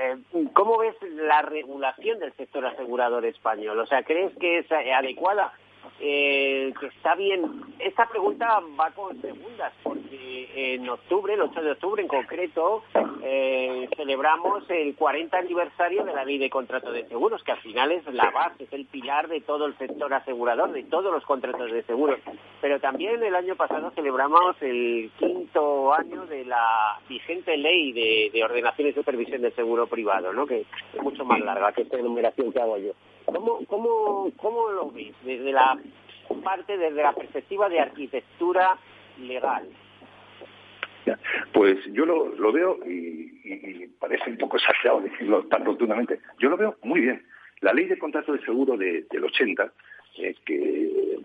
[0.00, 0.16] eh,
[0.52, 3.78] ¿Cómo ves la regulación del sector asegurador español?
[3.80, 5.52] O sea, ¿crees que es adecuada?
[6.00, 7.62] Eh, que está bien.
[7.78, 12.82] Esta pregunta va con segundas, porque en octubre, el 8 de octubre en concreto,
[13.22, 17.92] eh, celebramos el 40 aniversario de la ley de contrato de seguros, que al final
[17.92, 21.70] es la base, es el pilar de todo el sector asegurador, de todos los contratos
[21.70, 22.18] de seguros.
[22.60, 28.88] Pero también el año pasado celebramos el quinto año de la vigente ley de, ordenación
[28.88, 30.46] y supervisión del seguro privado, ¿no?
[30.46, 30.60] que
[30.92, 32.92] es mucho más larga que esta enumeración que hago yo.
[33.26, 35.78] ¿Cómo, cómo, cómo lo ves desde la
[36.42, 38.76] parte, desde la perspectiva de arquitectura
[39.18, 39.68] legal?
[41.52, 46.20] Pues yo lo, lo veo y, parece un poco exagerado decirlo tan rotundamente.
[46.38, 47.24] Yo lo veo muy bien.
[47.60, 49.72] La ley de contrato de seguro de, del 80,
[50.18, 51.18] eh, que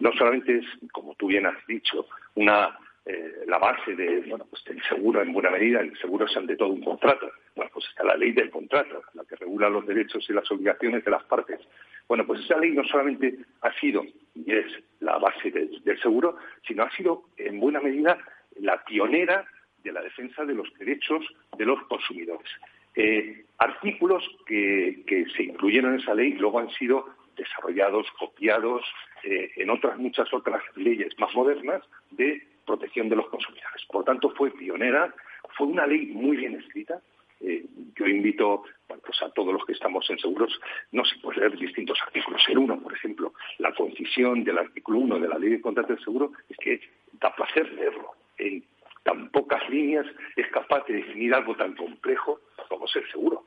[0.00, 4.64] no solamente es, como tú bien has dicho, una eh, la base de, bueno, pues
[4.64, 7.30] del seguro en buena medida, el seguro es ante todo un contrato.
[7.54, 9.02] Bueno, pues está la ley del contrato,
[9.44, 11.60] regula los derechos y las obligaciones de las partes.
[12.08, 14.66] Bueno, pues esa ley no solamente ha sido y es
[15.00, 16.36] la base del seguro,
[16.66, 18.18] sino ha sido en buena medida
[18.60, 19.46] la pionera
[19.82, 21.24] de la defensa de los derechos
[21.56, 22.48] de los consumidores.
[22.96, 25.04] Eh, artículos que,
[25.36, 28.84] se incluyeron en esa ley luego han sido desarrollados, copiados
[29.24, 31.82] eh, en otras muchas otras leyes más modernas
[32.12, 33.84] de protección de los consumidores.
[33.90, 35.12] Por tanto, fue pionera,
[35.56, 37.00] fue una ley muy bien escrita.
[37.46, 37.64] Eh,
[37.94, 40.58] yo invito pues a todos los que estamos en seguros,
[40.92, 42.42] no se puede leer distintos artículos.
[42.48, 46.02] El uno, por ejemplo, la concisión del artículo 1 de la ley de contrato de
[46.02, 46.80] seguro es que
[47.20, 48.12] da placer leerlo.
[48.38, 48.64] En
[49.02, 53.44] tan pocas líneas es capaz de definir algo tan complejo como ser seguro.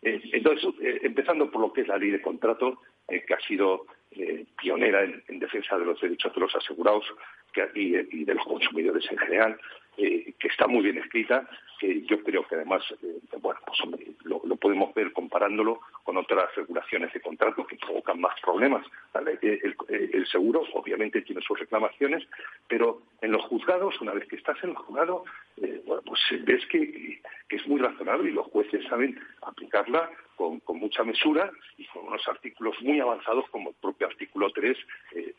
[0.00, 3.86] Eh, entonces, eh, empezando por lo que es la ley de contrato, que ha sido
[4.56, 7.04] pionera en, defensa de los derechos de los asegurados,
[7.74, 9.58] y, de los consumidores en general,
[9.96, 13.78] eh, que está muy bien escrita, que yo creo que además, eh, bueno, pues
[14.24, 18.86] lo, podemos ver comparándolo con otras regulaciones de contrato que provocan más problemas.
[19.42, 22.26] El, seguro obviamente tiene sus reclamaciones,
[22.66, 25.24] pero en los juzgados, una vez que estás en el juzgado,
[25.60, 27.20] eh, bueno, pues ves que,
[27.50, 32.74] es muy razonable y los jueces saben aplicarla con, mucha mesura y con unos artículos
[32.82, 34.76] muy avanzados como el propio artículo 3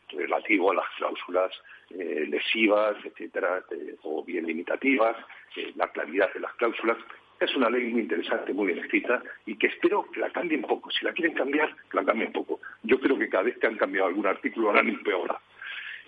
[0.08, 1.52] relativo a las cláusulas
[1.90, 3.64] eh, lesivas, etcétera,
[4.02, 5.16] o bien limitativas,
[5.56, 6.96] eh, la claridad de las cláusulas.
[7.38, 10.90] Es una ley muy interesante, muy bien escrita y que espero que la cambien poco.
[10.90, 12.60] Si la quieren cambiar, que la cambien poco.
[12.82, 15.38] Yo creo que cada vez que han cambiado algún artículo harán empeora.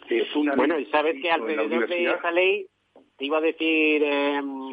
[0.08, 2.66] Es una bueno, y sabes que alrededor de esa ley,
[3.18, 4.70] te iba a decir, em,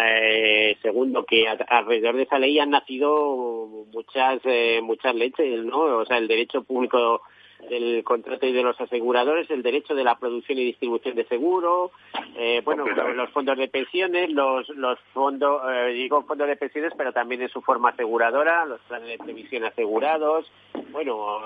[0.00, 5.98] eh, segundo, que alrededor de esa ley han nacido muchas eh, muchas leches, ¿no?
[5.98, 7.22] O sea, el derecho público
[7.68, 11.90] del contrato y de los aseguradores, el derecho de la producción y distribución de seguro,
[12.36, 17.12] eh, bueno, los fondos de pensiones, los, los fondos, eh, digo fondos de pensiones, pero
[17.12, 20.50] también en su forma aseguradora, los planes de previsión asegurados,
[20.92, 21.40] bueno,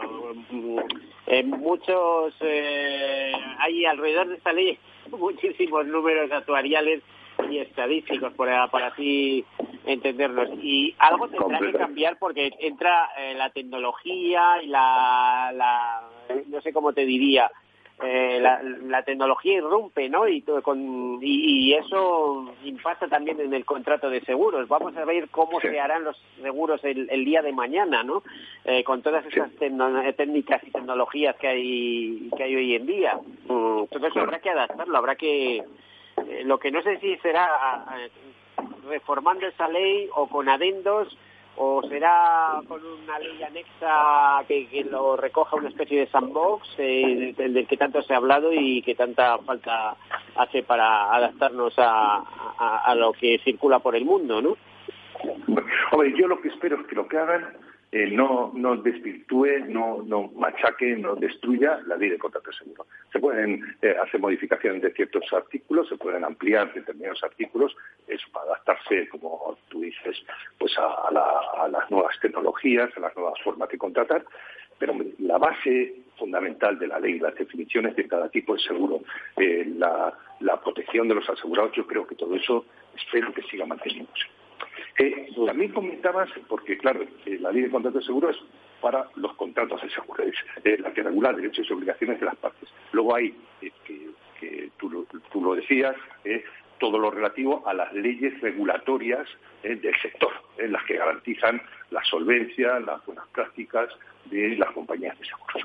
[1.26, 4.78] eh, muchos, eh, hay alrededor de esta ley
[5.10, 7.02] muchísimos números actuariales
[7.50, 9.44] y estadísticos para, para así
[9.86, 10.50] entenderlos.
[10.62, 16.02] Y algo tendrá que cambiar porque entra eh, la tecnología y la, la,
[16.48, 17.50] no sé cómo te diría,
[18.04, 20.26] eh, la, tecnología irrumpe, ¿no?
[20.26, 24.66] Y, con, y, eso impacta también en el contrato de seguros.
[24.66, 28.24] Vamos a ver cómo se harán los seguros el, día de mañana, ¿no?
[28.64, 29.50] Eh, con todas esas
[30.16, 33.20] técnicas y tecnologías que hay que hay hoy en día.
[33.46, 35.62] Mm, entonces habrá que adaptarlo, habrá que
[36.28, 37.84] eh, lo que no sé si será
[38.88, 41.16] reformando esa ley o con adendos
[41.56, 47.66] o será con una ley anexa que, lo recoja una especie de sandbox eh, del,
[47.66, 49.96] que tanto se ha hablado y que tanta falta
[50.36, 52.22] hace para adaptarnos a,
[52.84, 54.56] a lo que circula por el mundo, ¿no?
[55.92, 57.56] Hombre, yo lo que espero es que lo que hagan
[57.94, 62.86] eh, no, no desvirtúe, no, no machaque, no destruya la ley de contrato de seguro.
[63.12, 67.76] Se pueden eh, hacer modificaciones de ciertos artículos, se pueden ampliar determinados artículos,
[68.08, 70.24] eso para adaptarse, como tú dices,
[70.58, 74.24] pues a, las nuevas tecnologías, a las nuevas formas de contratar,
[74.78, 79.00] pero la base fundamental de la ley, las definiciones de cada tipo de seguro,
[79.36, 82.64] eh, la, la protección de los asegurados, yo creo que todo eso
[82.96, 84.28] espero que siga manteniéndose.
[84.98, 88.36] Eh, también comentabas, porque claro, eh, la ley de contrato de seguro es
[88.80, 92.68] para los contratos de seguro, es la que regula derechos y obligaciones de las partes.
[92.92, 93.70] Luego hay, eh,
[94.38, 94.90] que, tú,
[95.40, 95.94] lo, decías,
[96.78, 99.28] todo lo relativo a las leyes regulatorias
[99.62, 103.88] del sector, las que garantizan la solvencia, las buenas prácticas
[104.24, 105.62] de las compañías de seguros.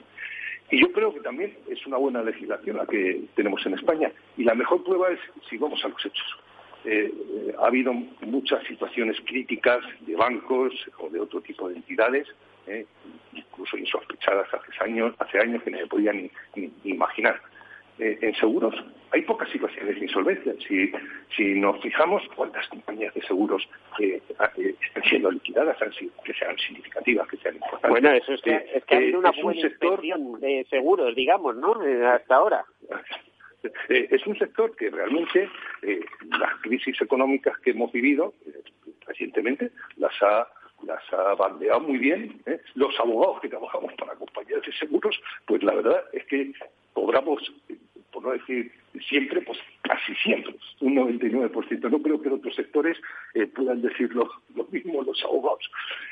[0.69, 4.11] Y yo creo que también es una buena legislación la que tenemos en España.
[4.35, 5.19] Y la mejor prueba es
[5.49, 6.37] si vamos a los hechos.
[6.89, 12.25] Eh, ha habido muchas situaciones críticas de bancos o de otro tipo de entidades,
[12.65, 12.85] eh,
[13.33, 17.41] incluso insospechadas hace años, hace años que no se podían ni, imaginar.
[17.99, 18.73] Eh, en seguros
[19.11, 20.53] hay pocas situaciones de insolvencia.
[20.65, 20.89] Si,
[21.35, 23.67] si nos fijamos cuántas compañías de seguros
[23.99, 25.77] están siendo liquidadas,
[26.23, 27.89] que sean significativas, que sean importantes.
[27.89, 30.01] Bueno, eso es que, es que ha habido una buena sector...
[30.01, 31.81] de seguros, digamos, ¿no?
[32.13, 32.63] hasta ahora.
[33.89, 35.49] Eh, es un sector que realmente
[35.81, 36.05] eh,
[36.39, 38.51] las crisis económicas que hemos vivido eh,
[39.05, 40.47] recientemente las ha
[40.83, 42.39] las ha bandeado muy bien.
[42.75, 46.53] Los abogados que trabajamos para compañías de seguros, pues la verdad es que
[46.93, 47.41] cobramos,
[48.11, 48.71] por no decir
[49.01, 51.89] siempre, pues casi siempre, un 99%.
[51.89, 52.97] No creo que en otros sectores
[53.55, 54.29] puedan decir lo,
[54.71, 55.69] mismo los abogados.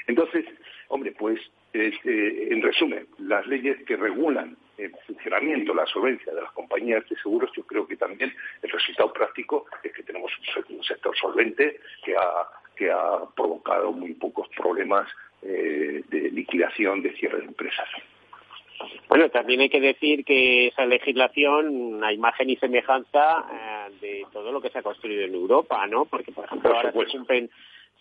[0.08, 0.46] Entonces,
[0.90, 1.40] hombre, pues
[1.74, 7.50] en resumen, las leyes que regulan el funcionamiento, la solvencia de las compañías de seguros,
[7.56, 10.32] yo creo que también el resultado práctico es que tenemos
[10.70, 15.10] un sector solvente que ha, que ha provocado muy pocos problemas
[15.42, 17.88] eh, de liquidación, de cierre de empresas.
[19.08, 24.52] Bueno, también hay que decir que esa legislación, a imagen y semejanza eh, de todo
[24.52, 26.06] lo que se ha construido en Europa, ¿no?
[26.06, 27.50] Porque, por ejemplo, ahora se cumplen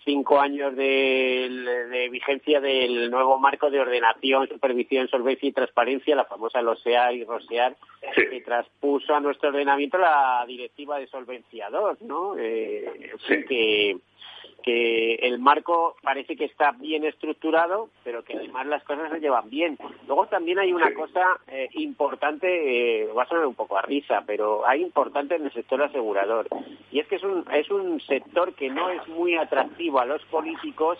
[0.05, 6.63] cinco años de, vigencia del nuevo marco de ordenación, supervisión, solvencia y transparencia, la famosa
[6.63, 7.75] LOSEA y ROSEAR,
[8.15, 12.37] que traspuso a nuestro ordenamiento la directiva de Solvencia 2, ¿no?
[12.39, 13.13] Eh,
[13.49, 13.97] que
[14.65, 19.51] que el marco parece que está bien estructurado, pero que además las cosas se llevan
[19.51, 19.77] bien.
[20.07, 24.23] Luego también hay una cosa eh, importante, eh, va a sonar un poco a risa,
[24.27, 26.49] pero hay importante en el sector asegurador.
[26.91, 30.25] Y es que es un, es un sector que no es muy atractivo a los
[30.27, 30.99] políticos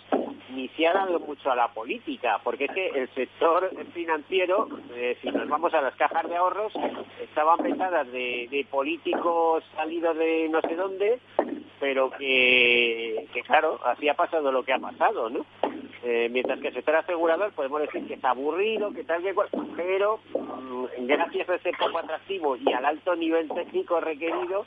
[0.51, 5.17] ni se ha dado mucho a la política, porque es que el sector financiero, eh,
[5.21, 6.73] si nos vamos a las cajas de ahorros,
[7.21, 11.19] estaban pensadas de, de políticos salidos de no sé dónde,
[11.81, 15.45] pero que, que claro, así ha pasado lo que ha pasado, ¿no?
[16.03, 19.49] Eh, mientras que el sector asegurador podemos decir que está aburrido, que tal que cual,
[19.77, 24.67] pero mm, gracias a ese poco atractivo y al alto nivel técnico requerido,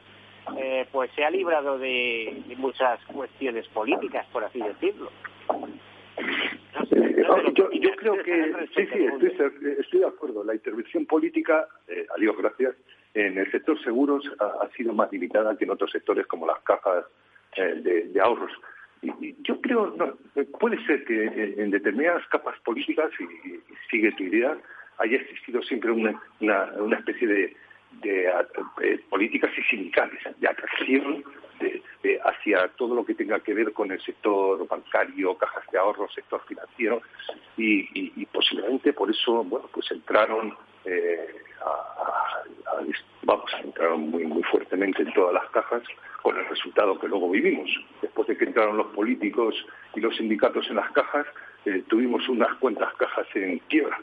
[0.58, 5.12] eh, pues se ha librado de, muchas cuestiones políticas, por así decirlo.
[7.54, 9.06] yo, creo que sí, sí,
[9.80, 10.44] estoy, de acuerdo.
[10.44, 12.76] La intervención política, eh, a Dios gracias,
[13.14, 17.06] en el sector seguros ha, sido más limitada que en otros sectores como las cajas
[17.56, 18.52] de, de ahorros.
[19.44, 20.18] Yo creo, no,
[20.60, 24.58] puede ser que en determinadas capas políticas, y, sigue tu idea,
[24.98, 27.58] haya existido siempre una, una, especie de,
[28.02, 28.32] de,
[28.82, 31.24] eh, políticas y sindicales de atracción
[32.24, 36.42] hacia todo lo que tenga que ver con el sector bancario, cajas de ahorro, sector
[36.48, 37.02] financiero,
[37.58, 41.28] y, posiblemente por eso, bueno, pues entraron eh,
[43.24, 45.84] vamos, entraron muy, muy fuertemente en todas las cajas
[46.22, 47.70] con el resultado que luego vivimos.
[48.02, 49.56] Después de que entraron los políticos
[49.96, 51.26] y los sindicatos en las cajas,
[51.66, 54.00] eh, tuvimos unas cuantas cajas en quiebra.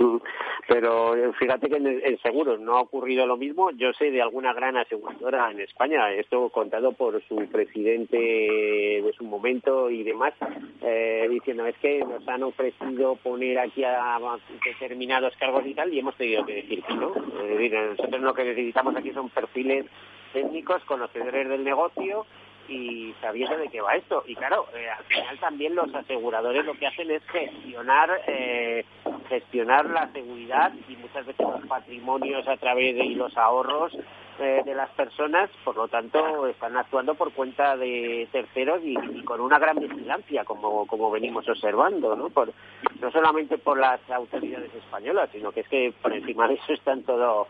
[0.68, 3.70] Pero eh, fíjate que en, seguros no ha ocurrido lo mismo.
[3.72, 9.24] Yo sé de alguna gran aseguradora en España, esto contado por su presidente de su
[9.24, 10.34] momento y demás,
[10.82, 14.18] eh, diciendo es que nos han ofrecido poner aquí a
[14.64, 17.12] determinados cargos y tal y hemos tenido que decir que no.
[17.14, 19.86] nosotros lo que necesitamos aquí son perfiles
[20.32, 22.26] técnicos, conocedores del negocio
[22.70, 24.22] y sabiendo de qué va esto.
[24.26, 28.84] Y claro, eh, al final también los aseguradores lo que hacen es gestionar, eh,
[29.28, 33.92] gestionar la seguridad y muchas veces los patrimonios a través de los ahorros
[34.38, 38.94] eh, de las personas, por lo tanto están actuando por cuenta de terceros y,
[39.24, 42.30] con una gran vigilancia, como, como venimos observando, ¿no?
[42.30, 42.52] Por,
[43.00, 47.02] no solamente por las autoridades españolas, sino que es que por encima de eso están
[47.02, 47.48] todo,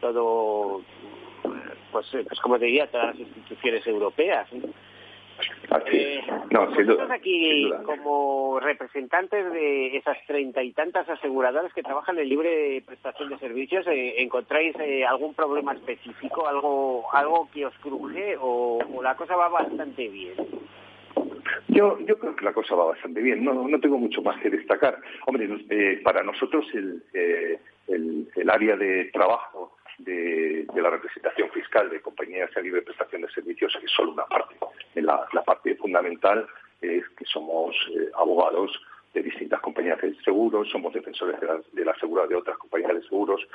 [0.00, 0.80] todo
[1.90, 4.48] pues, pues como te diría, todas las instituciones europeas.
[5.86, 6.20] Eh,
[6.50, 12.82] no, vosotros aquí, como representantes de esas treinta y tantas aseguradoras que trabajan en libre
[12.84, 18.80] prestación de servicios, eh, ¿encontráis eh, algún problema específico, algo algo que os cruje o,
[19.02, 20.34] la cosa va bastante bien?
[21.68, 24.50] Yo, yo creo que la cosa va bastante bien, no, no tengo mucho más que
[24.50, 24.98] destacar.
[25.26, 25.48] Hombre,
[26.02, 27.02] para nosotros el,
[27.86, 33.30] el, el área de trabajo de, la representación fiscal de compañías de libre prestación de
[33.30, 34.56] servicios es solo una parte.
[34.94, 36.46] La, la parte fundamental
[36.80, 38.70] es que somos eh, abogados
[39.14, 42.94] de distintas compañías de seguros, somos defensores de la, de la seguridad de otras compañías
[42.94, 43.46] de seguros.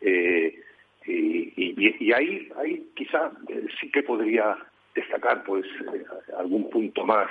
[0.00, 0.60] Eh,
[1.06, 4.56] y, ahí, ahí quizá eh, sí que podría
[4.94, 5.66] destacar pues
[6.38, 7.28] algún punto más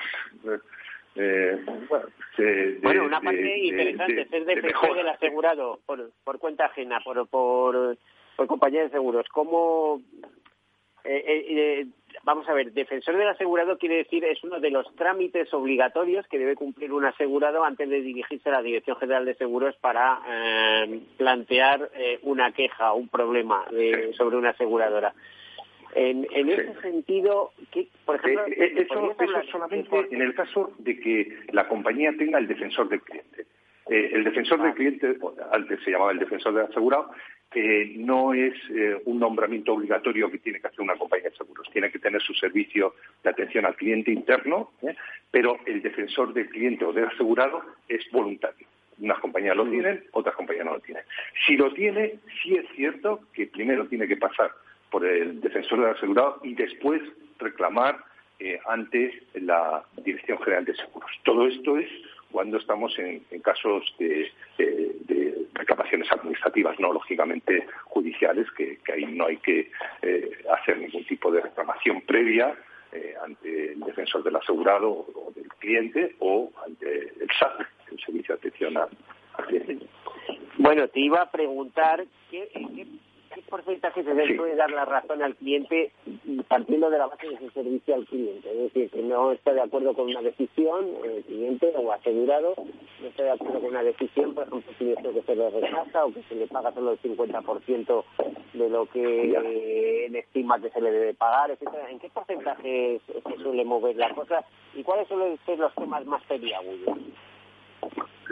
[1.16, 7.98] eh, bueno, una parte interesante, ser defensor del asegurado por, por cuenta ajena, por, por,
[8.48, 9.26] compañía de seguros.
[9.30, 10.02] ¿Cómo
[11.06, 11.86] eh, eh,
[12.24, 16.40] vamos a ver, defensor del asegurado quiere decir es uno de los trámites obligatorios que
[16.40, 21.02] debe cumplir un asegurado antes de dirigirse a la Dirección General de Seguros para eh,
[21.18, 21.90] plantear
[22.22, 23.66] una queja, un problema
[24.16, 25.14] sobre una aseguradora.
[25.96, 27.52] En, ese sentido,
[28.06, 32.90] por ejemplo, eso, eso solamente en el caso de que la compañía tenga el defensor
[32.90, 33.46] del cliente.
[33.88, 35.18] el defensor del cliente,
[35.52, 37.12] antes se llamaba el defensor del asegurado,
[37.54, 41.70] que no es eh, un nombramiento obligatorio que tiene que hacer una compañía de seguros.
[41.72, 44.96] Tiene que tener su servicio de atención al cliente interno, ¿eh?
[45.30, 48.68] pero el defensor del cliente o del asegurado es voluntario.
[49.00, 51.04] Unas compañías lo tienen, otras compañías no lo tienen.
[51.46, 54.52] Si lo tiene, sí es cierto que primero tiene que pasar
[54.90, 57.02] por el defensor del asegurado y después
[57.40, 57.98] reclamar
[58.40, 61.12] eh, ante la Dirección General de Seguros.
[61.24, 61.90] Todo esto es
[62.34, 64.32] cuando estamos en, casos de,
[65.54, 69.70] reclamaciones administrativas, no lógicamente judiciales, que, ahí no hay que
[70.02, 72.56] eh, hacer ningún tipo de reclamación previa
[72.92, 77.62] eh, ante el defensor del asegurado o del cliente o ante el SAT,
[77.92, 78.90] el Servicio de Atención al,
[79.48, 79.86] Cliente.
[80.58, 82.88] Bueno, te iba a preguntar qué, ¿qué
[83.42, 85.92] porcentaje se le puede dar la razón al cliente
[86.48, 88.50] partiendo de la base de su servicio al cliente?
[88.52, 92.54] Es decir, que no está de acuerdo con una decisión, el cliente o asegurado,
[93.02, 96.14] no está de acuerdo con una decisión, por ejemplo, si que se le rechaza o
[96.14, 98.04] que se le paga solo el 50%
[98.54, 99.36] de lo que
[100.06, 101.90] él estima que se le debe pagar, etcétera.
[101.90, 106.24] ¿En qué porcentaje se suele mover la cosa y cuáles suelen ser los temas más
[106.24, 106.98] peliagudos?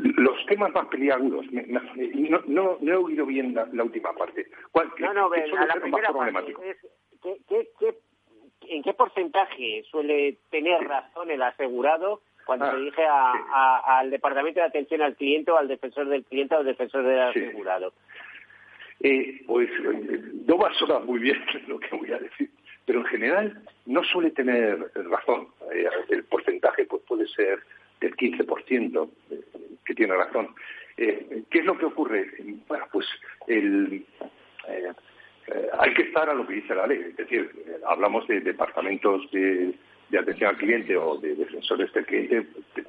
[0.01, 4.47] Los temas más peliagudos, no, no, he oído bien la, última parte.
[4.71, 6.55] ¿Cuál, no, no, la primera parte
[8.67, 14.65] ¿en qué porcentaje suele tener razón el asegurado cuando se ah, dirige al Departamento de
[14.65, 17.93] Atención al Cliente o al defensor del cliente o al defensor del asegurado?
[19.01, 19.69] Eh, pues
[20.47, 22.49] no va a sonar muy bien lo que voy a decir,
[22.85, 25.47] pero en general no suele tener razón.
[25.73, 27.59] Eh, el porcentaje pues puede ser
[28.01, 29.41] del 15%, eh,
[29.85, 30.49] que tiene razón.
[30.97, 32.31] Eh, ¿Qué es lo que ocurre?
[32.67, 33.07] Bueno, pues
[33.47, 34.05] el,
[34.67, 34.91] eh,
[35.79, 36.99] hay que estar a lo que dice la ley.
[37.09, 37.49] Es decir,
[37.87, 39.73] hablamos de departamentos de,
[40.19, 42.45] atención al cliente o de defensores del cliente,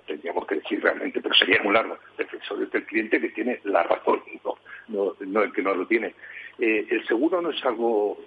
[0.07, 4.21] tendríamos que decir realmente, pero sería muy largo, defensores del cliente que tiene la razón,
[4.89, 6.13] no, no, el que no lo tiene.
[6.59, 8.19] el seguro no es algo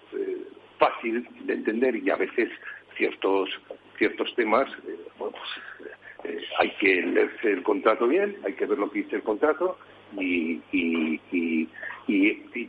[0.79, 2.49] fácil de entender y a veces
[2.95, 3.49] ciertos
[3.97, 4.69] ciertos temas
[5.17, 5.33] pues,
[6.26, 9.78] eh, hay que leerse el contrato bien, hay que ver lo que dice el contrato
[10.17, 10.61] y,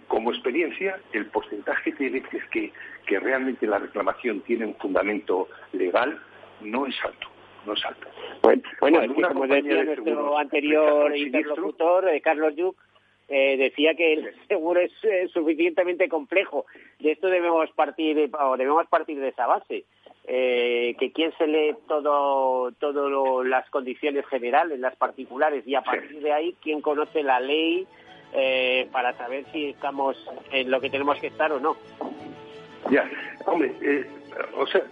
[0.08, 2.72] como experiencia el porcentaje de veces que,
[3.06, 6.18] que realmente la reclamación tiene un fundamento legal
[6.60, 7.28] no es alto.
[7.66, 8.06] No es alto.
[8.80, 9.00] Bueno,
[9.32, 12.76] como decía nuestro anterior interlocutor, eh, Carlos Yuc,
[13.28, 14.92] eh, decía que el seguro es
[15.32, 16.66] suficientemente complejo.
[17.00, 19.84] De esto debemos partir, o debemos partir de esa base
[20.28, 26.20] eh, que quién se lee todo, todo las condiciones generales, las particulares, y a partir
[26.20, 27.86] de ahí, quién conoce la ley
[28.32, 30.16] eh, para saber si estamos
[30.50, 31.76] en lo que tenemos que estar o no.
[32.90, 33.08] Ya,
[33.46, 34.04] hombre, eh,
[34.56, 34.82] o sea,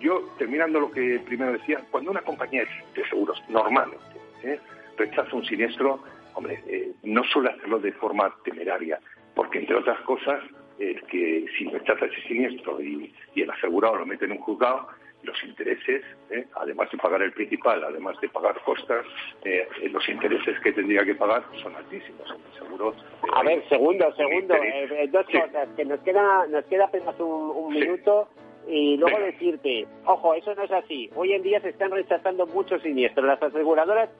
[0.00, 2.64] yo terminando lo que primero decía, cuando una compañía
[2.94, 4.04] de seguros normalmente
[4.42, 4.58] ¿eh?
[4.96, 6.62] rechaza un siniestro, hombre,
[7.02, 8.98] no suele hacerlo de forma temeraria,
[9.34, 10.40] porque entre otras cosas
[10.78, 14.88] es que si rechaza ese siniestro y, el asegurado lo mete en un juzgado,
[15.22, 16.46] los intereses, ¿eh?
[16.54, 19.04] además de pagar el principal, además de pagar costas,
[19.44, 22.28] eh, los intereses que tendría que pagar son altísimos.
[22.56, 22.94] seguro,
[23.32, 28.28] a ver, segundo, segundo, eh, dos cosas, que nos queda, nos queda apenas un, minuto
[28.68, 31.10] y luego decirte, ojo, eso no es así.
[31.14, 33.26] Hoy en día se están rechazando muchos siniestros.
[33.26, 34.10] Las aseguradoras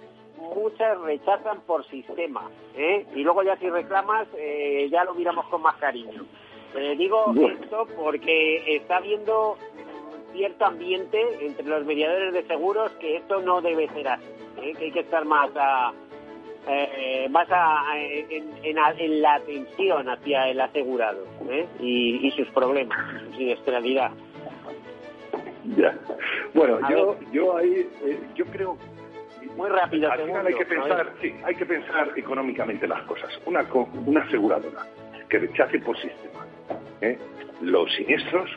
[0.55, 4.27] muchas rechazan por sistema, y luego ya si reclamas
[4.91, 6.25] ya lo miramos con más cariño.
[6.75, 9.57] Eh, digo esto porque está habiendo
[10.33, 14.25] cierto ambiente entre los mediadores de seguros que esto no debe ser así,
[14.63, 14.75] ¿eh?
[14.79, 15.93] que hay que estar más a,
[16.69, 17.49] eh, más
[18.29, 21.25] en, la atención hacia el asegurado
[21.81, 24.11] y, sus problemas, su siniestralidad.
[25.77, 25.99] Ya.
[26.55, 27.89] Bueno, yo, yo ahí,
[28.35, 28.77] yo creo
[29.57, 30.13] muy rápido.
[30.13, 33.31] Al final hay que pensar, sí, hay que pensar económicamente las cosas.
[33.47, 33.67] Una,
[34.07, 34.87] una aseguradora
[35.29, 36.48] que rechace por sistema
[37.01, 37.19] ¿eh?
[37.61, 38.51] los siniestros,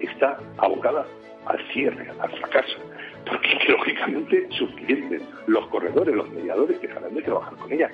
[0.00, 1.06] está abocada
[1.46, 2.78] al cierre, al fracaso.
[3.26, 7.90] Porque lógicamente sus clientes, los corredores, los mediadores dejarán de trabajar con ella.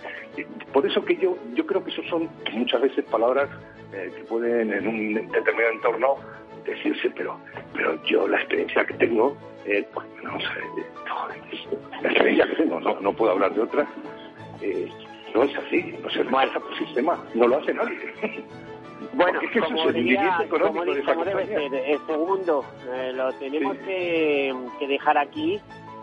[0.72, 3.48] Por eso que yo, yo creo que eso son muchas veces palabras
[3.92, 6.16] eh, que pueden en un determinado entorno
[6.64, 7.38] decirse, pero,
[7.74, 10.36] pero yo la experiencia que tengo, eh, pues, no,
[12.02, 13.86] la experiencia que tengo, no, no puedo hablar de otra,
[14.60, 14.88] eh,
[15.34, 17.98] no es así, no se realiza por sistema, no lo hace nadie.
[19.12, 20.84] Bueno, como, diría, como,
[21.24, 25.60] debe ser, el segundo eh, lo tenemos que, que, dejar aquí.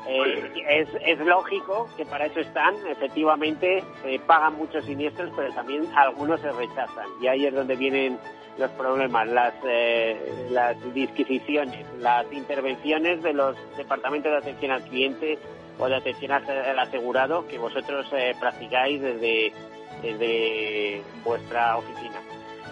[0.08, 5.86] Eh, es, es, lógico que para eso están, efectivamente, se pagan muchos siniestros, pero también
[5.95, 7.08] algunos se rechazan.
[7.22, 8.18] Y ahí es donde vienen
[8.58, 15.38] los problemas, las, eh, las disquisiciones, las intervenciones de los departamentos de atención al cliente
[15.78, 19.54] o de atención al asegurado que vosotros eh, practicáis desde,
[20.02, 22.20] desde vuestra oficina.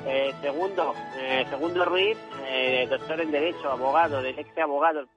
[0.07, 5.07] Eh, segundo, eh, segundo Ruiz, eh, doctor en Derecho, abogado, del ex abogado.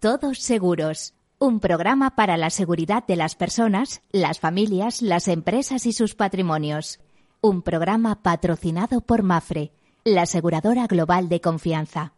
[0.00, 1.14] Todos seguros.
[1.38, 7.00] Un programa para la seguridad de las personas, las familias, las empresas y sus patrimonios.
[7.40, 9.72] Un programa patrocinado por Mafre,
[10.04, 12.12] la aseguradora global de confianza.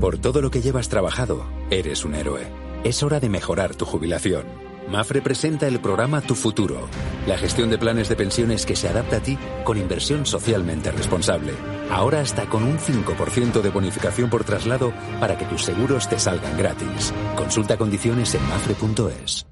[0.00, 2.46] Por todo lo que llevas trabajado, eres un héroe.
[2.84, 4.63] Es hora de mejorar tu jubilación.
[4.88, 6.88] Mafre presenta el programa Tu Futuro,
[7.26, 11.54] la gestión de planes de pensiones que se adapta a ti con inversión socialmente responsable.
[11.90, 16.56] Ahora hasta con un 5% de bonificación por traslado para que tus seguros te salgan
[16.58, 17.12] gratis.
[17.34, 19.46] Consulta condiciones en mafre.es.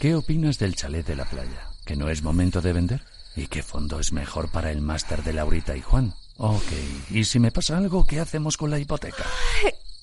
[0.00, 1.68] ¿Qué opinas del chalet de la playa?
[1.84, 3.02] ¿Que no es momento de vender?
[3.36, 6.14] ¿Y qué fondo es mejor para el máster de Laurita y Juan?
[6.36, 6.72] Ok,
[7.10, 9.24] ¿y si me pasa algo, qué hacemos con la hipoteca?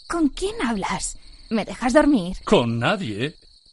[0.08, 1.18] ¿Con quién hablas?
[1.50, 2.38] ¿Me dejas dormir?
[2.46, 3.36] Con nadie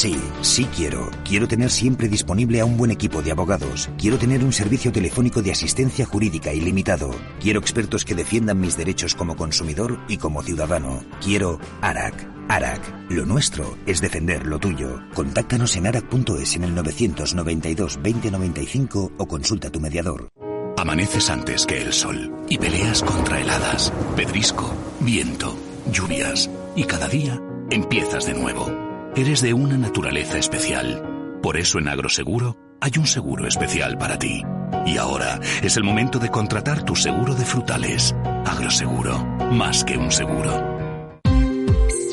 [0.00, 1.10] Sí, sí quiero.
[1.26, 3.90] Quiero tener siempre disponible a un buen equipo de abogados.
[3.98, 7.10] Quiero tener un servicio telefónico de asistencia jurídica ilimitado.
[7.38, 11.04] Quiero expertos que defiendan mis derechos como consumidor y como ciudadano.
[11.22, 12.14] Quiero ARAC.
[12.48, 13.10] ARAC.
[13.10, 15.02] Lo nuestro es defender lo tuyo.
[15.12, 20.30] Contáctanos en arac.es en el 992 2095 o consulta tu mediador.
[20.78, 25.58] Amaneces antes que el sol y peleas contra heladas, pedrisco, viento,
[25.92, 27.38] lluvias y cada día
[27.70, 28.89] empiezas de nuevo.
[29.16, 31.02] Eres de una naturaleza especial.
[31.42, 34.42] Por eso en Agroseguro hay un seguro especial para ti.
[34.86, 38.14] Y ahora es el momento de contratar tu seguro de frutales.
[38.46, 39.18] Agroseguro,
[39.50, 40.69] más que un seguro.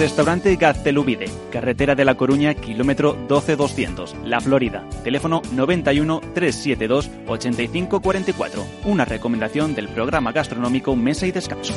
[0.00, 4.88] Restaurante Gaztelubide, carretera de La Coruña, kilómetro 12200, La Florida.
[5.04, 8.66] Teléfono 91 372 8544.
[8.86, 11.74] Una recomendación del programa gastronómico Mesa y Descanso.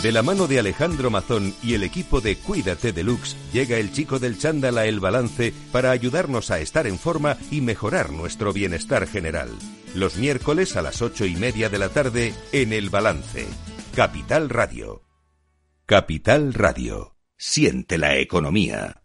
[0.00, 4.20] De la mano de Alejandro Mazón y el equipo de Cuídate Deluxe, llega el chico
[4.20, 9.08] del chándal a El Balance para ayudarnos a estar en forma y mejorar nuestro bienestar
[9.08, 9.50] general
[9.94, 13.46] los miércoles a las ocho y media de la tarde en El Balance.
[13.94, 15.02] Capital Radio.
[15.86, 17.16] Capital Radio.
[17.36, 19.01] Siente la economía.